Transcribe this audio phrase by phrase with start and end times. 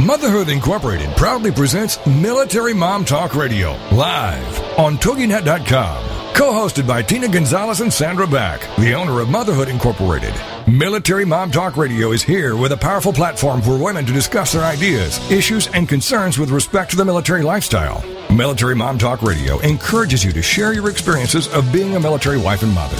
[0.00, 6.21] Motherhood Incorporated proudly presents Military Mom Talk Radio live on TogiNet.com.
[6.34, 10.34] Co-hosted by Tina Gonzalez and Sandra Beck, the owner of Motherhood Incorporated.
[10.66, 14.64] Military Mom Talk Radio is here with a powerful platform for women to discuss their
[14.64, 18.02] ideas, issues, and concerns with respect to the military lifestyle.
[18.34, 22.62] Military Mom Talk Radio encourages you to share your experiences of being a military wife
[22.62, 22.96] and mother.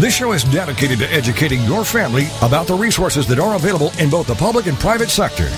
[0.00, 4.08] This show is dedicated to educating your family about the resources that are available in
[4.08, 5.48] both the public and private sector.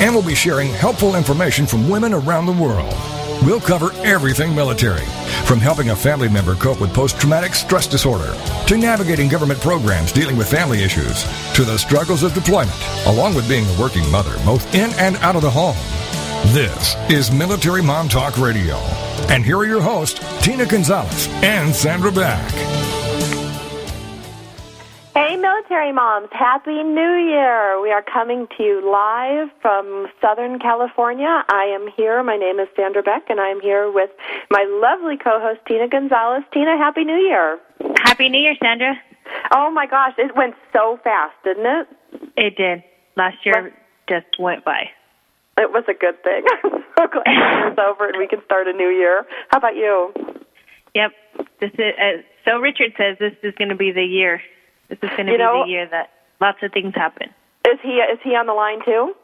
[0.00, 2.94] And we'll be sharing helpful information from women around the world.
[3.42, 5.06] We'll cover everything military,
[5.46, 8.34] from helping a family member cope with post traumatic stress disorder,
[8.66, 11.22] to navigating government programs dealing with family issues,
[11.54, 15.36] to the struggles of deployment, along with being a working mother, both in and out
[15.36, 15.76] of the home.
[16.52, 18.76] This is Military Mom Talk Radio.
[19.30, 22.99] And here are your hosts, Tina Gonzalez and Sandra Beck.
[25.12, 27.80] Hey, military moms, Happy New Year!
[27.82, 31.44] We are coming to you live from Southern California.
[31.48, 32.22] I am here.
[32.22, 34.10] My name is Sandra Beck, and I am here with
[34.50, 36.44] my lovely co host, Tina Gonzalez.
[36.52, 37.58] Tina, Happy New Year!
[38.04, 38.94] Happy New Year, Sandra.
[39.50, 41.88] Oh my gosh, it went so fast, didn't it?
[42.36, 42.84] It did.
[43.16, 43.74] Last year
[44.08, 44.90] just went by.
[45.58, 46.44] It was a good thing.
[46.62, 49.26] I'm so glad it's over and we can start a new year.
[49.48, 50.12] How about you?
[50.94, 51.10] Yep.
[51.60, 52.58] This is uh, so.
[52.58, 54.40] Richard says this is going to be the year
[54.90, 56.10] this is going to be know, the year that
[56.40, 57.30] lots of things happen.
[57.66, 59.14] Is he is he on the line too?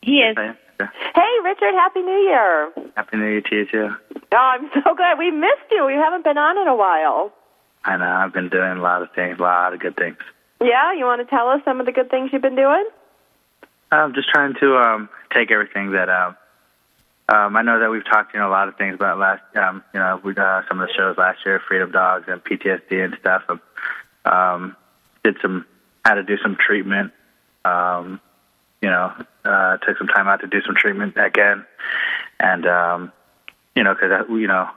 [0.00, 0.36] He is.
[0.36, 2.72] Hey, Richard, Happy New Year.
[2.96, 3.96] Happy New Year to you too.
[4.32, 5.84] Oh, I'm so glad we missed you.
[5.86, 7.32] We haven't been on in a while.
[7.84, 8.04] I know.
[8.04, 10.18] I've been doing a lot of things, a lot of good things.
[10.60, 12.86] Yeah, you want to tell us some of the good things you've been doing?
[13.90, 16.36] I'm just trying to um, take everything that um,
[17.28, 19.82] um, I know that we've talked, you know, a lot of things about last, um,
[19.92, 23.16] you know, we uh, some of the shows last year, Freedom Dogs and PTSD and
[23.20, 23.42] stuff.
[23.48, 23.60] Um,
[24.26, 24.76] um,
[25.22, 25.64] did some
[26.04, 27.12] had to do some treatment.
[27.64, 28.20] Um,
[28.82, 29.12] you know,
[29.44, 31.64] uh, took some time out to do some treatment again,
[32.38, 33.12] and um,
[33.74, 34.68] you know, because you know,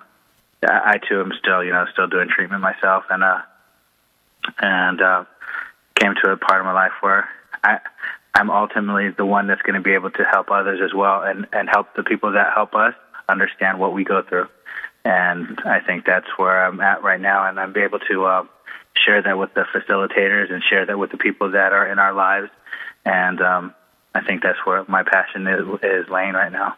[0.64, 3.42] I, I too am still you know still doing treatment myself, and uh,
[4.60, 5.26] and uh,
[5.96, 7.30] came to a part of my life where
[7.64, 7.80] I
[8.34, 11.48] I'm ultimately the one that's going to be able to help others as well, and
[11.54, 12.94] and help the people that help us
[13.28, 14.48] understand what we go through,
[15.06, 18.26] and I think that's where I'm at right now, and I'm able to.
[18.26, 18.44] Uh,
[18.96, 22.14] share that with the facilitators and share that with the people that are in our
[22.14, 22.50] lives.
[23.06, 23.74] And um,
[24.14, 26.76] I think that's where my passion is, is laying right now.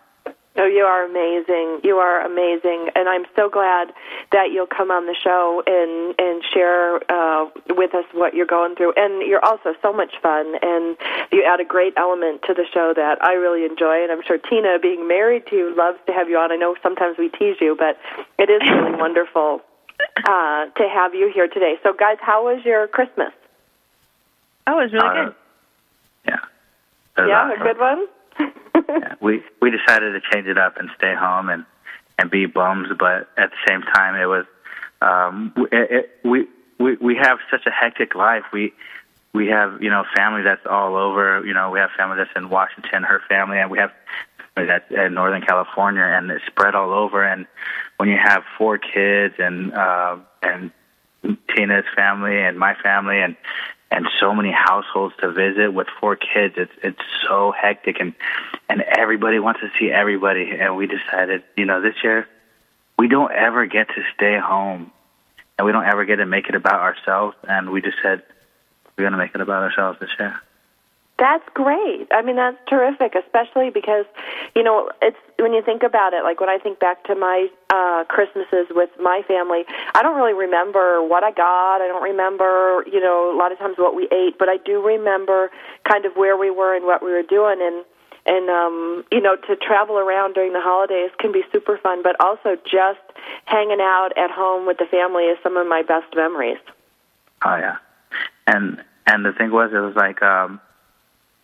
[0.58, 1.80] Oh, you are amazing.
[1.82, 3.94] You are amazing, and I'm so glad
[4.34, 8.76] that you'll come on the show and and share uh, with us what you're going
[8.76, 8.92] through.
[8.98, 10.98] And you're also so much fun, and
[11.32, 14.04] you add a great element to the show that I really enjoy.
[14.04, 16.52] And I'm sure Tina, being married to you, loves to have you on.
[16.52, 17.98] I know sometimes we tease you, but
[18.38, 19.62] it is really wonderful
[20.26, 21.76] uh, to have you here today.
[21.84, 23.34] So, guys, how was your Christmas?
[24.68, 25.36] Oh, it was really uh, good.
[26.28, 26.38] Yeah.
[27.18, 27.62] Yeah, awesome.
[27.62, 28.08] a good one.
[29.02, 31.66] yeah, we we decided to change it up and stay home and
[32.18, 34.46] and be bums, but at the same time, it was
[35.02, 36.48] um, it, it, we
[36.80, 38.44] we we have such a hectic life.
[38.54, 38.74] We
[39.34, 41.46] we have you know family that's all over.
[41.46, 43.92] You know, we have family that's in Washington, her family, and we have
[44.56, 47.24] that's in Northern California, and it's spread all over.
[47.24, 47.48] And
[47.98, 50.72] when you have four kids and uh, and
[51.56, 53.36] Tina's family and my family and
[53.92, 58.14] and so many households to visit with four kids, it's it's so hectic and
[58.70, 60.52] and everybody wants to see everybody.
[60.60, 62.28] And we decided, you know, this year
[62.98, 64.92] we don't ever get to stay home,
[65.58, 67.38] and we don't ever get to make it about ourselves.
[67.48, 68.24] And we just said
[68.98, 70.40] we're going to make it about ourselves this year.
[71.22, 72.08] That's great.
[72.10, 74.06] I mean, that's terrific, especially because,
[74.56, 76.24] you know, it's when you think about it.
[76.24, 79.62] Like when I think back to my uh, Christmases with my family,
[79.94, 81.76] I don't really remember what I got.
[81.80, 84.82] I don't remember, you know, a lot of times what we ate, but I do
[84.82, 85.52] remember
[85.88, 87.62] kind of where we were and what we were doing.
[87.62, 87.86] And
[88.26, 92.02] and um, you know, to travel around during the holidays can be super fun.
[92.02, 93.06] But also just
[93.46, 96.58] hanging out at home with the family is some of my best memories.
[97.46, 97.78] Oh yeah,
[98.48, 100.24] and and the thing was, it was like.
[100.24, 100.60] um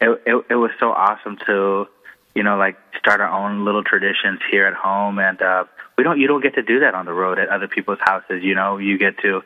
[0.02, 1.88] it, it it was so awesome to
[2.36, 5.20] you know like start our own little traditions here at home.
[5.20, 5.66] And uh
[5.98, 8.44] we don't you don't get to do that on the road at other people's houses
[8.44, 8.78] you know?
[8.78, 9.42] You get to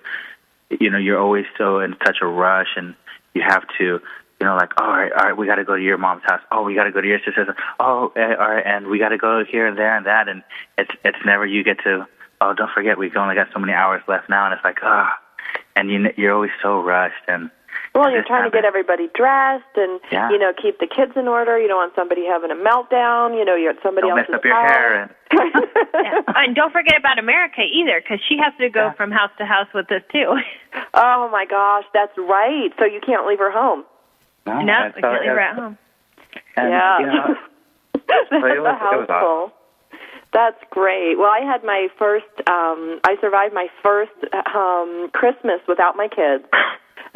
[0.69, 2.95] you know you're always so in such a rush and
[3.33, 3.99] you have to
[4.39, 6.41] you know like all right all right we got to go to your mom's house.
[6.51, 7.47] Oh we got to go to your sister's
[7.79, 10.27] oh eh, all right and we got to go here and there and that.
[10.27, 10.43] And
[10.77, 12.07] it's it's never you get to
[12.41, 15.17] oh, don't forget we've only got so many hours left now, and it's like ah,
[15.75, 17.51] and you you're always so rushed and.
[17.93, 20.29] Well, you're trying to get everybody dressed and yeah.
[20.31, 21.59] you know keep the kids in order.
[21.59, 23.37] You don't want somebody having a meltdown.
[23.37, 24.71] You know, you're at somebody don't else's mess up your house.
[24.71, 25.01] hair.
[25.03, 25.11] And...
[25.93, 26.21] yeah.
[26.35, 28.93] And don't forget about America either, because she has to go Yeah.
[28.93, 30.35] from house to house with us too.
[30.93, 32.69] Oh my gosh, that's right.
[32.79, 33.83] So you can't leave her home.
[34.45, 35.77] No, no, and we can't leave her at home.
[36.57, 36.99] and, yeah.
[36.99, 37.35] You know,
[37.93, 39.51] That's it was- a it was house awesome.
[40.33, 41.15] That's great.
[41.17, 42.25] Well, I had my first.
[42.47, 44.11] Um, I survived my first
[44.55, 46.45] um, Christmas without my kids.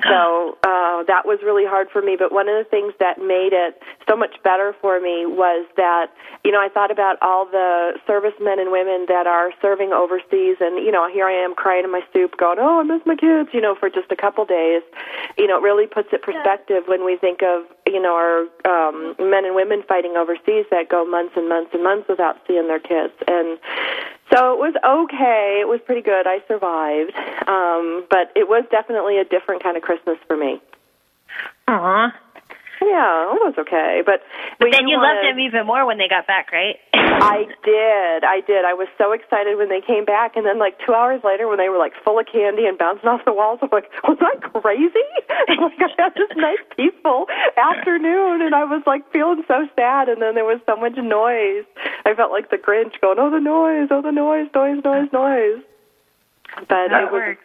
[0.10, 2.16] So uh, that was really hard for me.
[2.18, 6.12] But one of the things that made it so much better for me was that,
[6.44, 10.84] you know, I thought about all the servicemen and women that are serving overseas, and
[10.84, 13.50] you know, here I am crying in my soup, going, "Oh, I miss my kids,"
[13.54, 14.84] you know, for just a couple days.
[15.38, 19.16] You know, it really puts it perspective when we think of, you know, our um,
[19.20, 22.80] men and women fighting overseas that go months and months and months without seeing their
[22.80, 23.58] kids, and
[24.34, 25.60] so it was okay.
[25.62, 26.26] It was pretty good.
[26.26, 27.14] I survived,
[27.48, 30.62] um, but it was definitely a different kind of Christmas for me.
[31.68, 32.12] Aw.
[32.86, 34.22] Yeah, it was okay, but
[34.60, 36.78] But we then you wanna- loved them even more when they got back, right?
[36.94, 38.24] I did.
[38.24, 38.64] I did.
[38.66, 41.58] I was so excited when they came back, and then like two hours later, when
[41.58, 44.36] they were like full of candy and bouncing off the walls, I'm like, was I
[44.60, 45.08] crazy?
[45.50, 47.26] like I had this nice peaceful
[47.58, 51.66] afternoon, and I was like feeling so sad, and then there was so much noise.
[52.06, 53.88] I felt like the Grinch going, "Oh, the noise!
[53.92, 54.48] Oh, the noise!
[54.54, 54.84] Noise!
[54.84, 55.10] Noise!
[55.12, 55.64] Noise!"
[56.56, 57.42] But That it was works.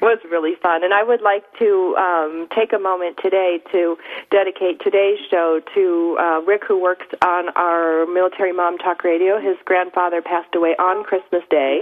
[0.00, 0.84] Was really fun.
[0.84, 3.96] And I would like to um, take a moment today to
[4.30, 9.40] dedicate today's show to uh, Rick, who works on our Military Mom Talk Radio.
[9.40, 11.80] His grandfather passed away on Christmas Day,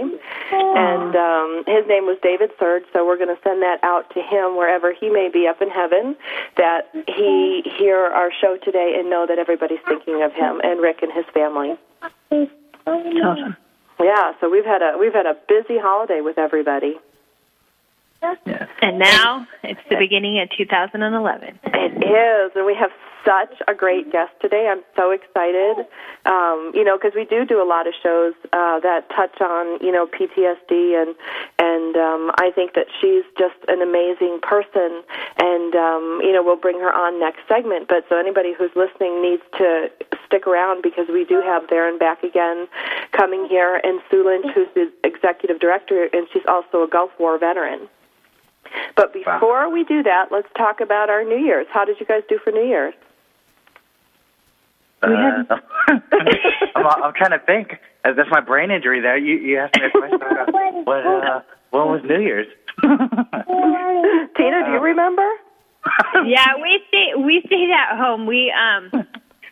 [0.51, 2.83] and um, his name was David Surge.
[2.93, 5.69] So we're going to send that out to him wherever he may be up in
[5.69, 6.15] heaven.
[6.57, 11.01] That he hear our show today and know that everybody's thinking of him and Rick
[11.01, 11.77] and his family.
[12.87, 13.55] Awesome.
[13.99, 16.99] Yeah, so we've had a we've had a busy holiday with everybody.
[18.81, 21.59] And now it's the beginning of 2011.
[21.63, 22.91] It is, and we have
[23.25, 24.69] such a great guest today.
[24.71, 25.85] I'm so excited.
[26.25, 29.83] Um, you know, because we do do a lot of shows uh, that touch on
[29.83, 31.15] you know PTSD, and
[31.59, 35.03] and um, I think that she's just an amazing person.
[35.37, 37.87] And um, you know, we'll bring her on next segment.
[37.87, 39.91] But so anybody who's listening needs to
[40.25, 42.67] stick around because we do have there and back again
[43.11, 47.37] coming here, and Sue Lynch, who's the executive director, and she's also a Gulf War
[47.37, 47.89] veteran.
[48.95, 51.67] But before we do that, let's talk about our New Year's.
[51.71, 52.93] How did you guys do for New Year's?
[55.01, 55.07] Uh,
[56.75, 57.77] I'm, I'm trying to think.
[58.03, 58.99] Uh, That's my brain injury.
[58.99, 60.15] There, you you asked me a question.
[60.21, 61.41] About what uh,
[61.71, 62.47] when was New Year's?
[62.81, 65.27] Tina, do you remember?
[66.25, 68.25] yeah, we stayed we stayed at home.
[68.25, 68.89] We um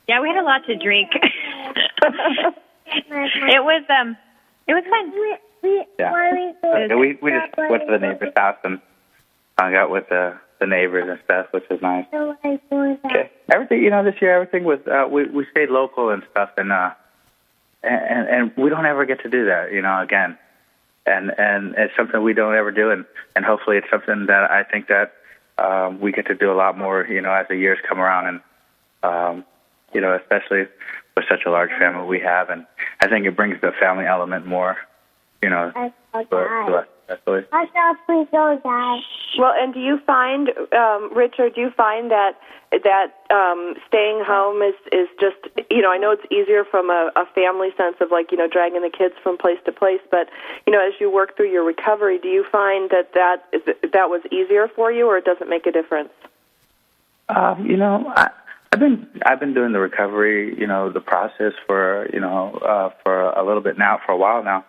[0.07, 1.11] yeah, we had a lot to drink.
[1.13, 1.21] it
[3.63, 4.18] was um
[4.68, 5.13] it was fun.
[6.00, 6.11] Yeah.
[6.63, 8.79] Uh, we we just went to the neighbor's house and
[9.57, 12.06] hung out with the the neighbors and stuff, which was nice.
[13.06, 13.31] Okay.
[13.52, 16.72] Everything, you know, this year everything was uh, we we stayed local and stuff, and
[16.72, 16.92] uh,
[17.84, 20.38] and and we don't ever get to do that, you know, again.
[21.06, 23.06] And and it's something we don't ever do, and
[23.36, 25.13] and hopefully it's something that I think that
[25.57, 28.28] um, we get to do a lot more, you know, as the years come around,
[28.28, 28.42] and
[29.04, 29.46] um,
[29.94, 30.68] you know, especially
[31.16, 32.66] with such a large family we have, and
[33.02, 34.78] I think it brings the family element more,
[35.44, 35.72] you know,
[36.13, 36.25] to,
[36.68, 36.88] to us.
[37.07, 37.44] Especially.
[38.07, 39.00] please don't die.
[39.38, 42.40] Well, and do you find, um, Richard, do you find that
[42.71, 45.38] that um, staying home is is just,
[45.69, 48.47] you know, I know it's easier from a, a family sense of like, you know,
[48.47, 50.30] dragging the kids from place to place, but
[50.66, 53.62] you know, as you work through your recovery, do you find that that is,
[53.94, 56.09] that was easier for you, or it doesn't make a difference?
[57.30, 58.30] Um, you know, I,
[58.71, 62.90] I've been I've been doing the recovery, you know, the process for you know uh,
[63.04, 64.66] for a little bit now, for a while now,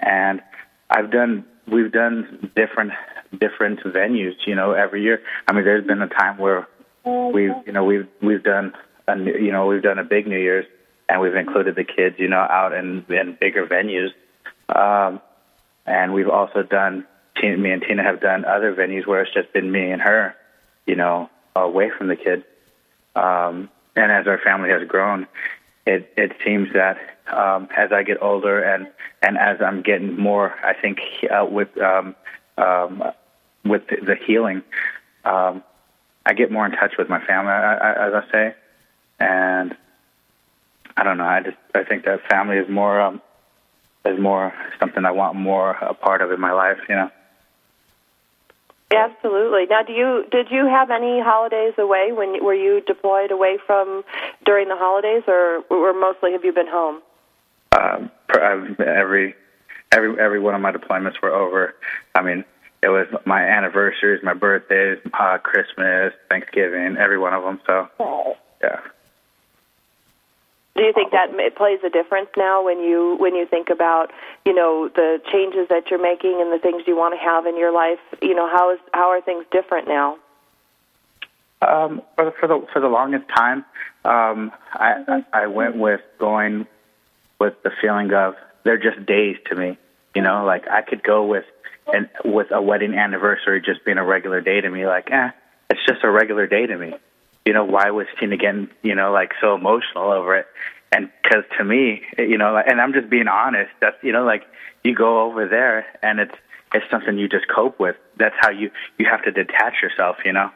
[0.00, 0.40] and
[0.88, 2.92] I've done we've done different
[3.38, 5.22] different venues, you know, every year.
[5.48, 6.68] I mean, there's been a time where
[7.04, 8.72] we've you know we've we've done
[9.08, 10.66] a you know we've done a big New Year's
[11.08, 14.10] and we've included the kids, you know, out in in bigger venues,
[14.74, 15.20] um,
[15.86, 17.06] and we've also done.
[17.42, 20.36] Me and Tina have done other venues where it's just been me and her,
[20.86, 22.44] you know, away from the kids.
[23.16, 25.26] Um, and as our family has grown,
[25.86, 26.98] it it seems that
[27.28, 28.88] um, as I get older and
[29.22, 30.98] and as I'm getting more, I think
[31.30, 32.14] uh, with um,
[32.58, 33.02] um,
[33.64, 34.62] with the, healing,
[35.24, 35.62] um,
[36.26, 38.54] I get more in touch with my family, I, I, as I say,
[39.20, 39.76] and
[40.96, 41.24] I don't know.
[41.24, 43.22] I just I think that family is more um,
[44.04, 46.78] is more something I want more a part of in my life.
[46.88, 47.10] You know.
[48.94, 49.66] Absolutely.
[49.66, 54.04] Now, do you did you have any holidays away when were you deployed away from
[54.44, 57.00] during the holidays, or or mostly have you been home?
[57.76, 59.34] Um, every
[59.92, 61.74] every every one of my deployments were over.
[62.14, 62.44] I mean,
[62.82, 67.60] it was my anniversaries, my birthdays, uh, Christmas, Thanksgiving, every one of them.
[67.66, 68.80] So, yeah.
[70.74, 74.10] Do you think that it plays a difference now when you when you think about
[74.46, 77.58] you know the changes that you're making and the things you want to have in
[77.58, 78.00] your life?
[78.22, 80.16] You know how is how are things different now?
[81.60, 83.66] Um, for the for the for the longest time,
[84.06, 86.66] um, I I went with going
[87.42, 88.34] with the feeling of
[88.64, 89.78] they're just days to me.
[90.14, 91.44] You know, like I could go with
[91.92, 94.86] and with a wedding anniversary just being a regular day to me.
[94.86, 95.30] Like, eh,
[95.70, 96.94] it's just a regular day to me
[97.44, 100.46] you know, why was Tina getting, you know, like so emotional over it?
[100.92, 103.70] And because to me, you know, and I'm just being honest.
[103.80, 104.44] That's you know, like
[104.84, 106.34] you go over there and it's
[106.74, 107.96] it's something you just cope with.
[108.18, 110.50] That's how you you have to detach yourself, you know.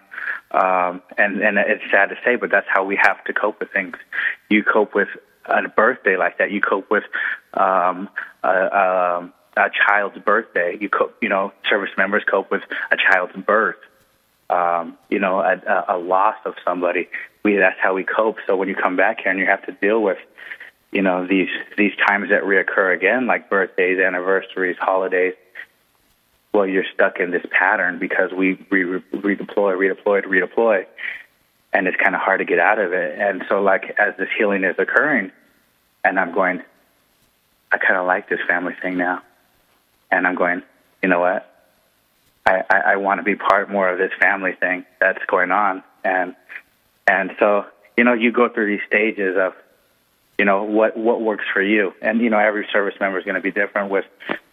[0.50, 3.70] Um, and and it's sad to say, but that's how we have to cope with
[3.70, 3.96] things.
[4.50, 5.08] You cope with
[5.48, 6.50] a birthday like that.
[6.50, 7.04] You cope with
[7.54, 8.08] um,
[8.42, 10.76] a, a, a child's birthday.
[10.80, 13.76] You cope, you know, service members cope with a child's birth
[14.50, 17.08] um, you know, a, a loss of somebody.
[17.42, 18.38] We that's how we cope.
[18.46, 20.18] So when you come back here and you have to deal with,
[20.92, 25.34] you know, these these times that reoccur again, like birthdays, anniversaries, holidays.
[26.52, 30.86] Well, you're stuck in this pattern because we re- redeploy, redeploy, redeploy,
[31.72, 33.18] and it's kind of hard to get out of it.
[33.18, 35.32] And so, like as this healing is occurring,
[36.04, 36.62] and I'm going,
[37.70, 39.22] I kind of like this family thing now,
[40.10, 40.62] and I'm going,
[41.02, 41.52] you know what?
[42.46, 45.82] I, I, I want to be part more of this family thing that's going on.
[46.04, 46.36] And
[47.06, 49.54] and so, you know, you go through these stages of,
[50.38, 51.92] you know, what what works for you.
[52.00, 54.04] And, you know, every service member is going to be different with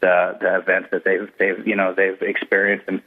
[0.02, 3.02] the the events that they've they've you know, they've experienced and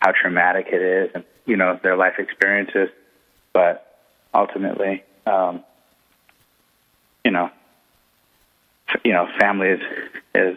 [0.00, 2.88] how traumatic it is and, you know, their life experiences.
[3.52, 3.98] But
[4.34, 5.62] ultimately, um,
[7.24, 7.50] you know,
[9.04, 9.80] you know, family is
[10.34, 10.56] is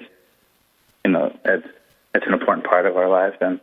[1.04, 1.68] you know, it's
[2.14, 3.60] it's an important part of our lives and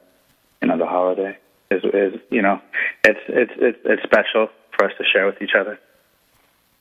[0.61, 1.37] you know the holiday
[1.71, 2.61] is is you know
[3.05, 5.79] it's it's it's, it's special for us to share with each other.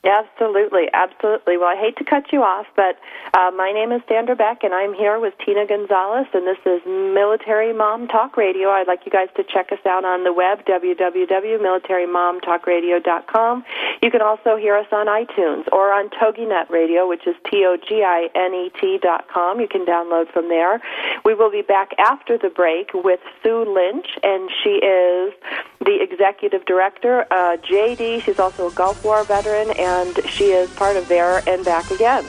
[0.03, 1.57] Absolutely, absolutely.
[1.57, 2.97] Well, I hate to cut you off, but
[3.35, 6.81] uh, my name is Sandra Beck, and I'm here with Tina Gonzalez, and this is
[6.87, 8.69] Military Mom Talk Radio.
[8.69, 13.63] I'd like you guys to check us out on the web, www.military.momtalkradio.com.
[14.01, 19.27] You can also hear us on iTunes or on TogiNet Radio, which is T-O-G-I-N-E-T dot
[19.31, 19.59] com.
[19.59, 20.81] You can download from there.
[21.23, 25.31] We will be back after the break with Sue Lynch, and she is
[25.79, 27.27] the executive director.
[27.29, 31.43] Uh, JD, she's also a Gulf War veteran, and and she is part of There
[31.47, 32.25] and Back Again.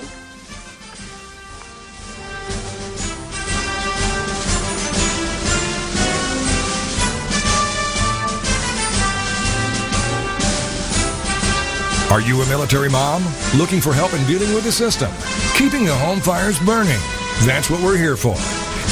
[12.10, 13.24] Are you a military mom?
[13.56, 15.10] Looking for help in dealing with the system?
[15.54, 17.00] Keeping the home fires burning?
[17.46, 18.34] That's what we're here for.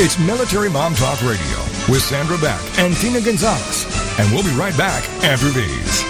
[0.02, 1.58] It's Military Mom Talk Radio
[1.88, 3.84] with Sandra Beck and Tina Gonzalez.
[4.18, 6.09] And we'll be right back after these.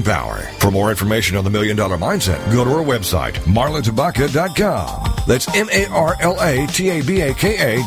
[0.03, 0.37] power.
[0.59, 5.11] For more information on the Million Dollar Mindset, go to our website, marlatabaka.com.
[5.27, 6.69] That's M-A-R-L-A-T-A-B-A-K-A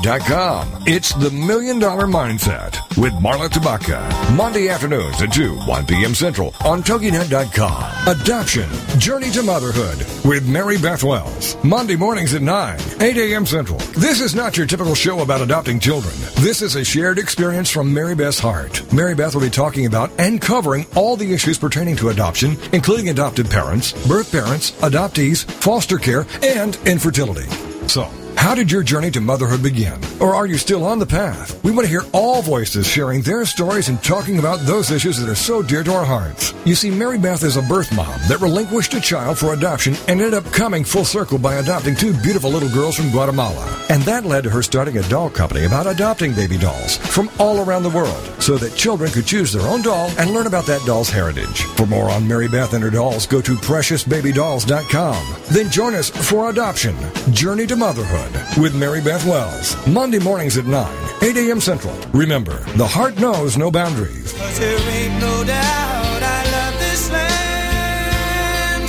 [0.03, 0.69] dot com.
[0.87, 4.37] It's the Million Dollar Mindset with Marla Tabaka.
[4.37, 6.15] Monday afternoons at 2, 1 p.m.
[6.15, 8.09] Central on TogiNet.com.
[8.09, 8.69] Adoption,
[9.01, 11.57] Journey to Motherhood with Mary Beth Wells.
[11.65, 13.47] Monday mornings at 9, 8 a.m.
[13.47, 13.79] Central.
[13.99, 16.15] This is not your typical show about adopting children.
[16.37, 18.93] This is a shared experience from Mary Beth's heart.
[18.93, 23.09] Mary Beth will be talking about and covering all the issues pertaining to adoption, including
[23.09, 27.49] adopted parents, birth parents, adoptees, foster care, and infertility.
[27.89, 29.99] So, how did your journey to motherhood begin?
[30.21, 31.63] Or are you still on the path?
[31.65, 35.29] We want to hear all voices sharing their stories and talking about those issues that
[35.29, 36.53] are so dear to our hearts.
[36.65, 40.21] You see, Mary Beth is a birth mom that relinquished a child for adoption and
[40.21, 43.65] ended up coming full circle by adopting two beautiful little girls from Guatemala.
[43.89, 47.61] And that led to her starting a doll company about adopting baby dolls from all
[47.61, 50.85] around the world so that children could choose their own doll and learn about that
[50.87, 51.63] doll's heritage.
[51.77, 55.35] For more on Mary Beth and her dolls, go to preciousbabydolls.com.
[55.51, 56.97] Then join us for Adoption
[57.33, 59.77] Journey to Motherhood Motherhood with Mary Beth Wells.
[59.87, 61.61] Monday mornings at 9, 8 a.m.
[61.61, 61.95] Central.
[62.13, 64.33] Remember, the heart knows no boundaries.
[64.59, 68.89] there ain't no doubt I love this land.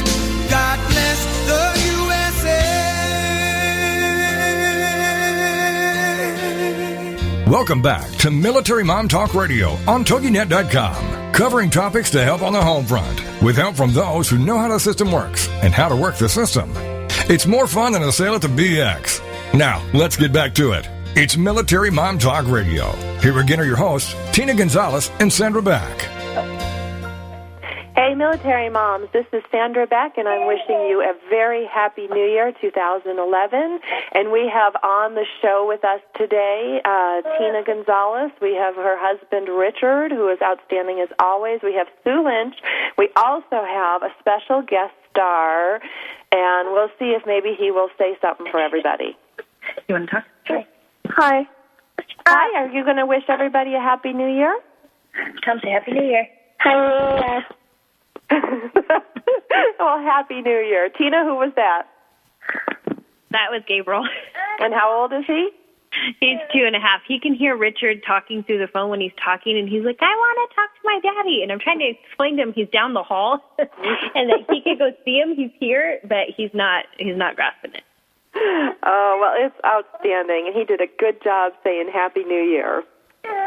[0.49, 1.73] God bless the
[7.45, 7.51] USA.
[7.51, 12.61] Welcome back to Military Mom Talk Radio on TogiNet.com, covering topics to help on the
[12.61, 15.95] home front with help from those who know how the system works and how to
[15.95, 16.71] work the system.
[17.27, 19.24] It's more fun than a sale at the BX.
[19.53, 20.89] Now, let's get back to it.
[21.15, 22.91] It's Military Mom Talk Radio.
[23.21, 26.01] Here again are your hosts, Tina Gonzalez and Sandra Beck.
[27.95, 32.27] Hey, military moms, this is Sandra Beck, and I'm wishing you a very happy New
[32.27, 33.79] Year 2011.
[34.13, 38.31] And we have on the show with us today uh, Tina Gonzalez.
[38.41, 41.61] We have her husband Richard, who is outstanding as always.
[41.63, 42.55] We have Sue Lynch.
[42.97, 45.79] We also have a special guest star,
[46.33, 49.15] and we'll see if maybe he will say something for everybody.
[49.87, 50.25] You want to talk?
[50.47, 50.67] Hi.
[51.07, 51.47] Hi.
[52.27, 54.59] Hi, are you going to wish everybody a happy New Year?
[55.43, 56.27] Come say Happy New Year.
[56.59, 57.41] Hi.
[59.79, 60.89] well, happy New Year.
[60.89, 61.83] Tina, who was that?
[63.31, 64.07] That was Gabriel.
[64.59, 65.49] And how old is he?
[66.19, 67.01] He's two and a half.
[67.07, 70.11] He can hear Richard talking through the phone when he's talking, and he's like, "I
[70.11, 72.93] want to talk to my daddy." And I'm trying to explain to him he's down
[72.93, 75.35] the hall, and that he can go see him.
[75.35, 76.85] He's here, but he's not.
[76.97, 77.83] He's not grasping it.
[78.87, 80.45] Oh, well, it's outstanding.
[80.45, 82.83] And he did a good job saying Happy New Year.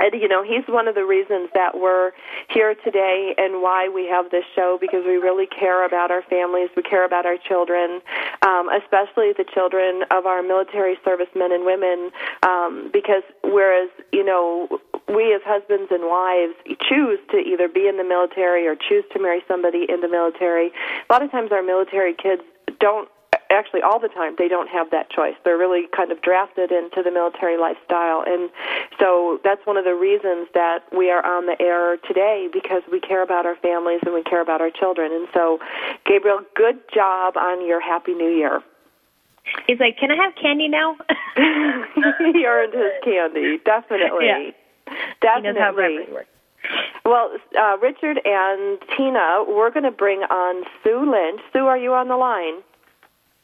[0.00, 2.11] And, you know, he's one of the reasons that we're
[2.50, 6.71] here today and why we have this show because we really care about our families.
[6.76, 8.00] We care about our children,
[8.42, 12.11] um, especially the children of our military servicemen and women,
[12.42, 16.54] um, because whereas, you know, we as husbands and wives
[16.88, 20.68] choose to either be in the military or choose to marry somebody in the military,
[20.68, 22.42] a lot of times our military kids
[22.80, 23.09] don't
[23.50, 25.34] actually all the time they don't have that choice.
[25.44, 28.22] They're really kind of drafted into the military lifestyle.
[28.26, 28.50] And
[28.98, 33.00] so that's one of the reasons that we are on the air today because we
[33.00, 35.12] care about our families and we care about our children.
[35.12, 35.58] And so
[36.04, 38.62] gabriel good job on your happy new year.
[39.66, 40.96] He's like, "Can I have candy now?"
[41.37, 44.26] he earned his candy definitely.
[44.26, 44.50] Yeah.
[45.20, 46.28] definitely He knows how referee works.
[47.06, 51.40] well uh, richard and tina we're going to bring on sue lynch.
[51.52, 52.62] Sue are you on the line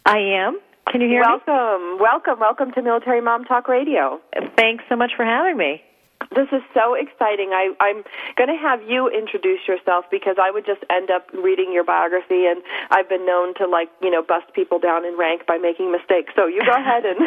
[0.05, 0.61] I am.
[0.91, 1.27] Can you hear me?
[1.27, 4.21] welcome, welcome, welcome to Military Mom Talk Radio.
[4.57, 5.83] Thanks so much for having me.
[6.35, 7.51] This is so exciting.
[7.53, 8.03] I, I'm
[8.37, 12.47] going to have you introduce yourself because I would just end up reading your biography,
[12.47, 15.93] and I've been known to like you know bust people down in rank by making
[15.93, 16.33] mistakes.
[16.37, 17.19] So you go ahead and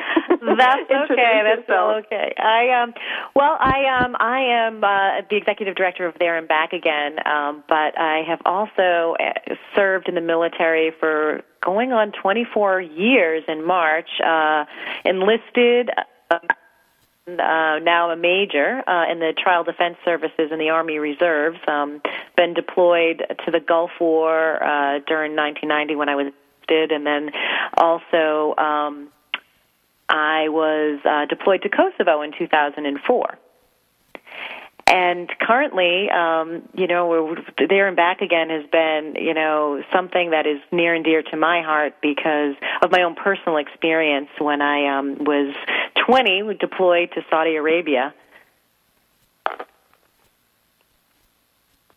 [0.59, 1.41] That's okay.
[1.43, 1.69] That's yourself.
[1.69, 2.33] all okay.
[2.37, 2.93] I um,
[3.35, 7.63] well, I um, I am uh, the executive director of There and Back Again, um,
[7.67, 13.65] but I have also uh, served in the military for going on 24 years in
[13.65, 14.09] March.
[14.25, 14.65] Uh,
[15.05, 15.89] enlisted.
[16.29, 16.39] Uh,
[17.27, 21.59] uh, now a major uh, in the Trial Defense Services in the Army Reserves.
[21.67, 22.01] Um,
[22.35, 26.33] been deployed to the Gulf War uh, during 1990 when I was
[26.67, 27.31] did, and then
[27.77, 29.09] also um,
[30.09, 33.37] I was uh, deployed to Kosovo in 2004.
[34.87, 40.29] And currently, um, you know, we're there and back again has been, you know, something
[40.31, 44.61] that is near and dear to my heart because of my own personal experience when
[44.61, 45.53] I um, was
[46.05, 48.13] 20, deployed to Saudi Arabia.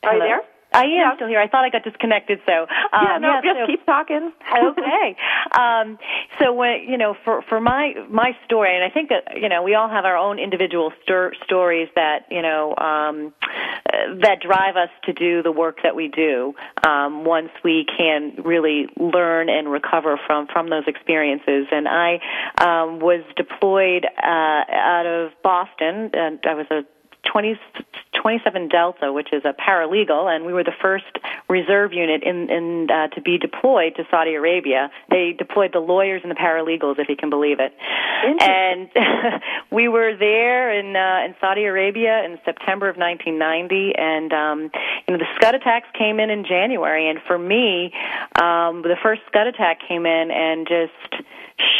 [0.02, 0.18] Are you Hello?
[0.18, 0.49] there?
[0.72, 1.14] I am Yeah.
[1.16, 1.40] still here.
[1.40, 4.32] I thought I got disconnected, so um, yeah, no, just so- keep talking.
[4.64, 5.16] okay.
[5.52, 5.98] Um,
[6.38, 9.62] so when you know, for for my my story, and I think that you know,
[9.62, 14.76] we all have our own individual stor- stories that you know um, uh, that drive
[14.76, 16.54] us to do the work that we do.
[16.86, 22.20] Um, once we can really learn and recover from from those experiences, and I
[22.58, 24.26] um, was deployed uh,
[24.70, 26.82] out of Boston, and I was a
[27.30, 27.58] 20,
[28.20, 32.88] 27 Delta, which is a paralegal, and we were the first reserve unit in, in
[32.90, 34.90] uh, to be deployed to Saudi Arabia.
[35.10, 37.72] They deployed the lawyers and the paralegals, if you can believe it.
[38.40, 38.90] And
[39.70, 44.70] we were there in uh, in Saudi Arabia in September of 1990, and um,
[45.08, 47.92] you know the Scud attacks came in in January, and for me,
[48.40, 51.24] um, the first Scud attack came in and just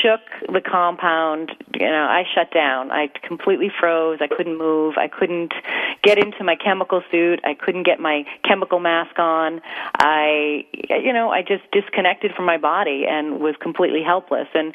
[0.03, 0.20] shook
[0.53, 1.53] the compound.
[1.74, 2.90] You know, I shut down.
[2.90, 4.18] I completely froze.
[4.20, 4.94] I couldn't move.
[4.96, 5.53] I couldn't
[6.03, 7.40] get into my chemical suit.
[7.44, 9.60] I couldn't get my chemical mask on.
[9.94, 14.48] I, you know, I just disconnected from my body and was completely helpless.
[14.54, 14.74] And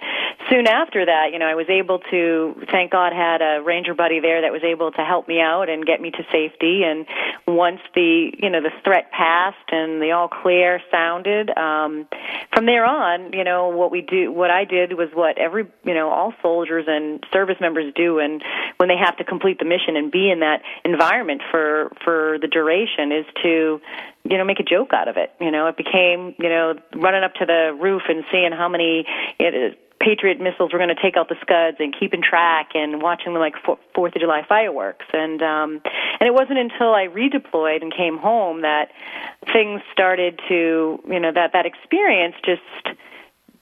[0.49, 4.19] soon after that, you know, I was able to, thank God, had a ranger buddy
[4.19, 6.83] there that was able to help me out and get me to safety.
[6.83, 7.05] And
[7.47, 12.07] once the, you know, the threat passed and the all clear sounded, um,
[12.53, 15.93] from there on, you know, what we do, what I did was what every you
[15.93, 18.43] know all soldiers and service members do, and
[18.77, 22.47] when they have to complete the mission and be in that environment for for the
[22.47, 23.81] duration is to
[24.23, 25.31] you know make a joke out of it.
[25.39, 29.05] You know, it became you know running up to the roof and seeing how many
[29.39, 33.33] it, Patriot missiles were going to take out the Scuds and keeping track and watching
[33.33, 35.05] them like Fourth of July fireworks.
[35.13, 35.81] And um,
[36.19, 38.91] and it wasn't until I redeployed and came home that
[39.51, 42.61] things started to you know that that experience just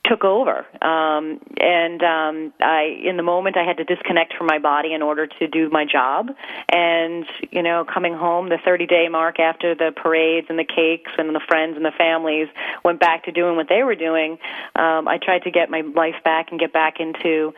[0.05, 0.65] took over.
[0.81, 5.01] Um and um i in the moment i had to disconnect from my body in
[5.01, 6.29] order to do my job.
[6.69, 11.11] And you know coming home the 30 day mark after the parades and the cakes
[11.17, 12.47] and the friends and the families
[12.83, 14.37] went back to doing what they were doing
[14.75, 17.53] um i tried to get my life back and get back into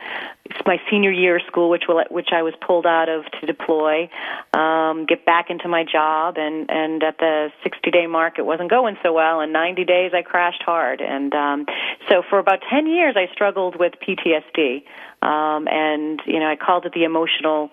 [0.64, 4.08] my senior year of school which will which i was pulled out of to deploy
[4.54, 8.70] um get back into my job and and at the 60 day mark it wasn't
[8.70, 11.66] going so well and 90 days i crashed hard and um
[12.08, 14.82] so for for about 10 years, I struggled with PTSD.
[15.22, 17.70] Um, and, you know, I called it the emotional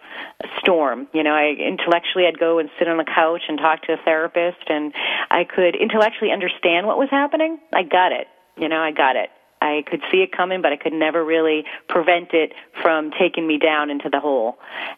[0.59, 1.09] storm.
[1.13, 3.97] You know, I intellectually, I'd go and sit on the couch and talk to a
[4.05, 4.93] therapist, and
[5.29, 7.59] I could intellectually understand what was happening.
[7.73, 8.27] I got it.
[8.55, 9.31] You know, I got it.
[9.63, 13.57] I could see it coming, but I could never really prevent it from taking me
[13.57, 14.57] down into the hole.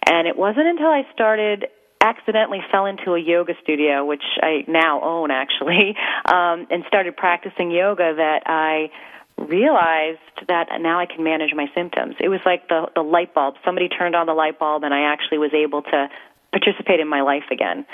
[0.10, 1.66] And it wasn't until I started
[2.02, 7.72] accidentally fell into a yoga studio, which I now own actually, um, and started practicing
[7.72, 8.90] yoga that I
[9.38, 12.16] realized that now I can manage my symptoms.
[12.20, 13.56] It was like the the light bulb.
[13.66, 16.10] Somebody turned on the light bulb, and I actually was able to
[16.56, 17.86] participate in my life again.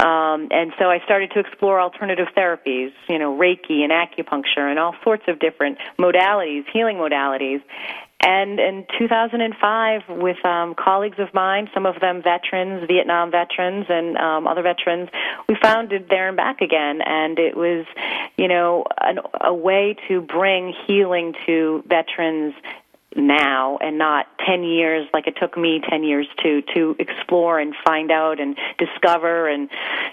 [0.00, 4.78] Um, and so I started to explore alternative therapies, you know, Reiki and acupuncture and
[4.78, 7.60] all sorts of different modalities, healing modalities.
[8.22, 14.16] And in 2005, with um, colleagues of mine, some of them veterans, Vietnam veterans, and
[14.16, 15.10] um, other veterans,
[15.48, 17.84] we founded There and Back Again, and it was,
[18.36, 22.54] you know, an, a way to bring healing to veterans
[23.16, 25.08] now and not 10 years.
[25.12, 29.68] Like it took me 10 years to to explore and find out and discover and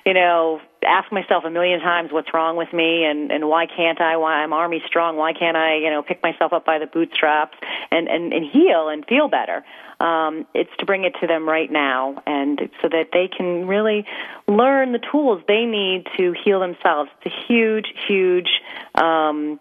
[0.06, 4.02] you know ask myself a million times what's wrong with me and and why can't
[4.02, 4.18] I?
[4.18, 5.18] Why I'm army strong.
[5.18, 7.58] Why can't I you know pick myself up by the bootstraps
[7.92, 9.64] and and and heal and feel better?
[10.00, 14.06] Um it's to bring it to them right now and so that they can really
[14.48, 17.10] learn the tools they need to heal themselves.
[17.22, 18.50] It's a huge huge
[18.96, 19.60] um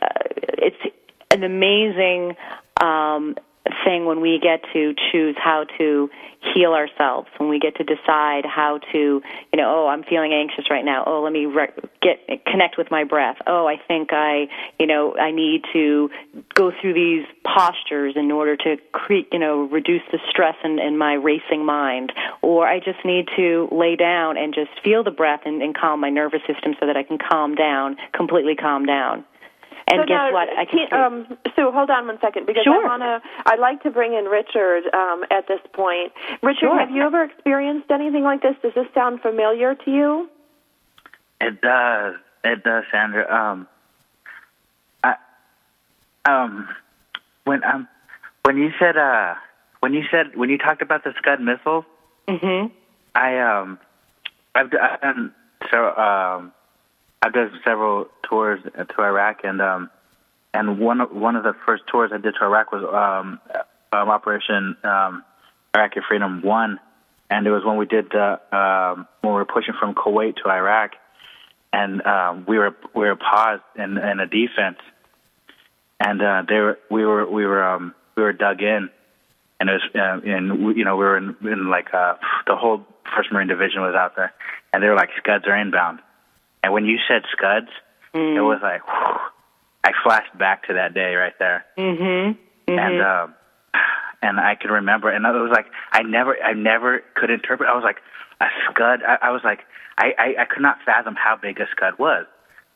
[0.00, 0.08] uh,
[0.58, 0.95] it's
[1.36, 2.36] an amazing
[2.80, 3.36] um,
[3.84, 6.08] thing when we get to choose how to
[6.54, 8.98] heal ourselves when we get to decide how to
[9.52, 11.02] you know oh i'm feeling anxious right now.
[11.06, 13.36] Oh let me re- get connect with my breath.
[13.46, 16.10] Oh i think i you know i need to
[16.54, 20.96] go through these postures in order to create you know reduce the stress in, in
[20.96, 22.12] my racing mind.
[22.42, 26.00] Or i just need to lay down and just feel the breath and, and calm
[26.00, 29.24] my nervous system so that i can calm down completely calm down
[29.88, 30.48] and so guess now, what?
[30.48, 32.84] I can can, um, Sue, hold on one second because Sure.
[32.84, 33.20] I wanna.
[33.46, 36.12] I'd like to bring in Richard um, at this point.
[36.42, 36.78] Richard, Sure.
[36.78, 38.56] have you ever experienced anything like this?
[38.62, 40.28] Does this sound familiar to you?
[41.40, 42.14] It does.
[42.44, 43.30] It does, Sandra.
[43.32, 43.68] Um,
[45.04, 45.14] I,
[46.24, 46.68] um,
[47.44, 47.88] when um,
[48.42, 49.34] when you said uh,
[49.80, 51.84] when you said when you talked about the Scud missiles,
[52.28, 52.66] hmm
[53.14, 53.78] I um,
[54.54, 55.32] I've, d- I've done
[55.70, 56.52] so um,
[57.22, 59.90] I've done several tours to Iraq, and um,
[60.54, 63.40] and one one of the first tours I did to Iraq was um,
[63.92, 65.24] um Operation um,
[65.74, 66.78] Iraqi Freedom One,
[67.30, 70.50] and it was when we did the um, when we were pushing from Kuwait to
[70.50, 70.92] Iraq,
[71.72, 74.78] and um, we were we were paused in in a defense,
[76.00, 78.90] and uh, they we were we were um, we were dug in,
[79.60, 82.14] and it was uh, and we, you know we were in, in like uh,
[82.46, 84.32] the whole First Marine Division was out there,
[84.72, 86.00] and they were like Scuds are inbound,
[86.66, 87.70] and when you said Scuds,
[88.12, 89.18] it was like whew,
[89.84, 91.64] I flashed back to that day right there.
[91.78, 92.36] Mhm.
[92.66, 93.34] and um
[94.22, 97.74] and I can remember and it was like I never I never could interpret I
[97.74, 98.00] was like
[98.40, 99.60] a scud I, I was like
[99.96, 102.26] I, I I could not fathom how big a scud was.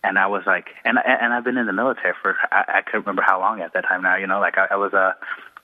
[0.04, 3.02] And I was like and and I've been in the military for I, I couldn't
[3.06, 5.16] remember how long at that time now you know like I, I was a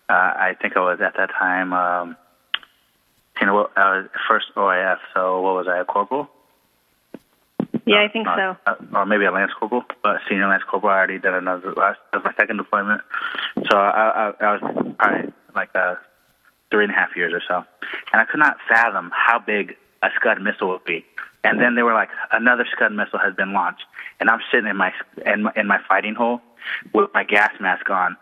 [0.09, 0.13] uh,
[0.49, 2.17] I think I was at that time um
[3.41, 6.29] you know I was first OIF so what was I a corporal
[7.87, 8.57] Yeah, I think uh, so.
[8.67, 10.93] uh, or maybe a lance corporal, but senior lance corporal.
[10.93, 11.73] I already did another.
[11.73, 13.01] Last, that was my second deployment,
[13.71, 15.95] so I, I, I was probably like uh,
[16.71, 17.65] three and a half years or so,
[18.13, 21.05] and I could not fathom how big a Scud missile would be.
[21.45, 23.85] And then they were like, another Scud missile has been launched,
[24.19, 24.93] and I'm sitting in my
[25.25, 26.41] in my, in my fighting hole
[26.93, 28.17] with my gas mask on,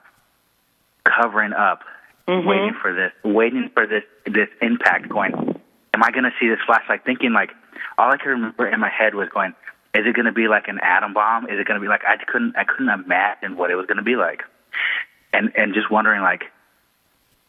[1.04, 1.84] covering up,
[2.28, 5.08] waiting for this, waiting for this this impact.
[5.08, 5.32] Going,
[5.94, 6.84] am I going to see this flash?
[6.86, 7.52] Like thinking like
[7.98, 9.54] all I could remember in my head was going,
[9.94, 11.44] is it going to be like an atom bomb?
[11.44, 13.98] Is it going to be like I couldn't I couldn't imagine what it was going
[13.98, 14.42] to be like.
[15.32, 16.44] and and just wondering like,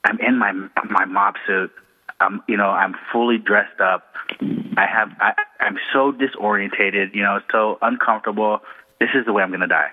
[0.04, 1.72] I'm in my my MOPP suit.
[2.20, 4.06] Um, you know, I'm fully dressed up.
[4.78, 7.14] I have I, I'm so disorientated.
[7.14, 8.60] You know, so uncomfortable.
[9.00, 9.90] This is the way I'm going to die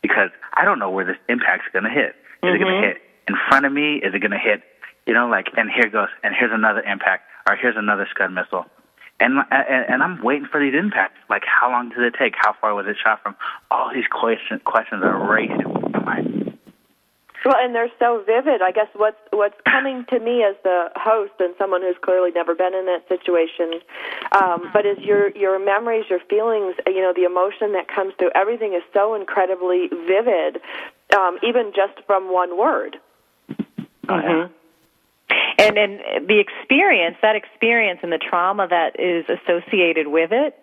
[0.00, 2.14] because I don't know where this impact's going to hit.
[2.42, 3.96] Is it going to hit in front of me?
[3.96, 4.62] Is it going to hit?
[5.06, 8.66] You know, like and here goes, and here's another impact, or here's another Scud missile.
[9.18, 11.16] And, and and I'm waiting for these impacts.
[11.30, 12.34] Like, how long did it take?
[12.36, 13.34] How far was it shot from?
[13.70, 16.36] All these questions questions are racing in my mind.
[17.46, 18.60] Well, and they're so vivid.
[18.60, 22.56] I guess what's what's coming to me as the host and someone who's clearly never
[22.56, 23.80] been in that situation,
[24.32, 28.32] um, but is your your memories, your feelings, you know, the emotion that comes through.
[28.34, 30.60] Everything is so incredibly vivid,
[31.16, 32.96] um, even just from one word.
[34.08, 34.52] Mm-hmm.
[35.58, 40.58] And and the experience, that experience and the trauma that is associated with it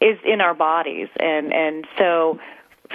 [0.00, 1.08] is in our bodies.
[1.18, 2.38] And and so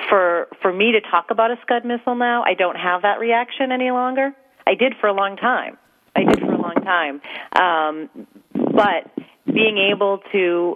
[0.10, 3.72] for for me to talk about a Scud missile now, I don't have that reaction
[3.72, 4.32] any longer.
[4.68, 5.78] I did for a long time.
[6.16, 7.22] I did for a long time.
[7.56, 8.10] Um,
[8.54, 9.12] but
[9.46, 10.76] being able to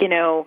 [0.00, 0.46] you know,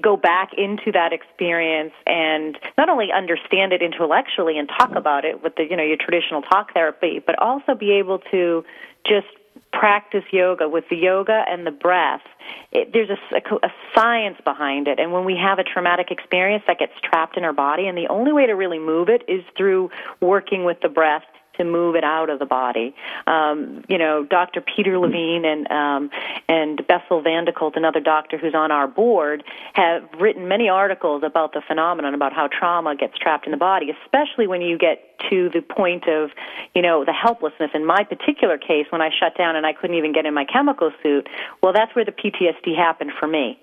[0.00, 5.42] go back into that experience and not only understand it intellectually and talk about it
[5.42, 8.64] with the, you know, your traditional talk therapy, but also be able to
[9.06, 9.26] just
[9.72, 12.22] practice yoga with the yoga and the breath.
[12.72, 16.64] It, there's a, a, a science behind it, and when we have a traumatic experience
[16.66, 19.44] that gets trapped in our body, and the only way to really move it is
[19.56, 21.24] through working with the breath
[21.58, 22.94] to move it out of the body.
[23.26, 24.60] Um, you know, Dr.
[24.60, 26.10] Peter Levine and um,
[26.48, 29.44] and Bessel van de another doctor who's on our board,
[29.74, 33.90] have written many articles about the phenomenon about how trauma gets trapped in the body,
[34.04, 36.30] especially when you get to the point of,
[36.74, 37.70] you know, the helplessness.
[37.74, 40.44] In my particular case, when I shut down and I couldn't even get in my
[40.44, 41.28] chemical suit,
[41.62, 43.58] well, that's where the PTSD happened for me.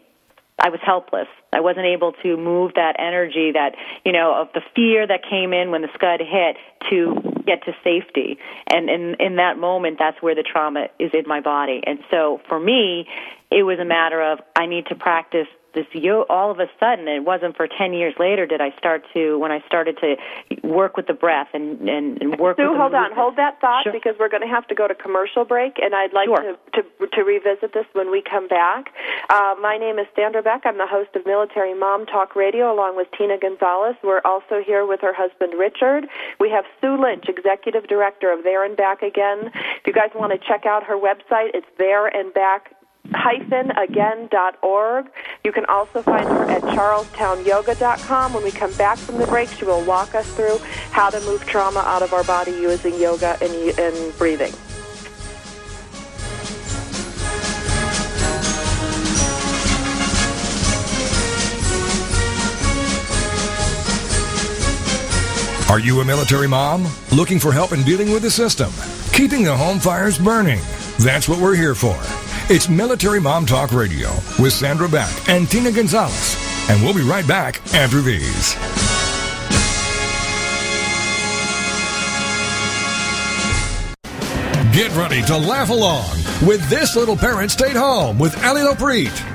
[0.59, 1.27] I was helpless.
[1.51, 5.51] I wasn't able to move that energy that, you know, of the fear that came
[5.51, 6.55] in when the scud hit
[6.89, 8.37] to get to safety.
[8.67, 11.81] And in, in that moment, that's where the trauma is in my body.
[11.85, 13.07] And so for me,
[13.51, 17.07] it was a matter of I need to practice this yo all of a sudden
[17.07, 20.15] it wasn't for 10 years later did I start to when I started to
[20.67, 23.83] work with the breath and and, and work Sue, with hold on, hold that thought
[23.83, 23.93] Sure.
[23.93, 26.55] because we're going to have to go to commercial break, and I'd like Sure.
[26.73, 28.93] to, to to revisit this when we come back.
[29.29, 30.61] Uh, my name is Sandra Beck.
[30.65, 33.95] I'm the host of Military Mom Talk Radio, along with Tina Gonzalez.
[34.03, 36.07] We're also here with her husband Richard.
[36.39, 39.51] We have Sue Lynch, executive director of There and Back Again.
[39.53, 42.74] If you guys want to check out her website, it's There and Back
[43.77, 45.11] again.org.
[45.43, 48.33] You can also find her at charlestownyoga.com.
[48.33, 50.57] When we come back from the break, she will walk us through
[50.91, 54.53] how to move trauma out of our body using yoga and, and breathing.
[65.67, 66.87] Are you a military mom?
[67.11, 68.71] Looking for help in dealing with the system?
[69.11, 70.61] Keeping the home fires burning?
[70.99, 72.24] That's what we're here for.
[72.47, 76.37] It's Military Mom Talk Radio with Sandra Beck and Tina Gonzalez.
[76.69, 78.53] And we'll be right back after these.
[84.75, 86.05] Get ready to laugh along
[86.45, 89.34] with This Little Parent Stayed Home with Ali Lopreet.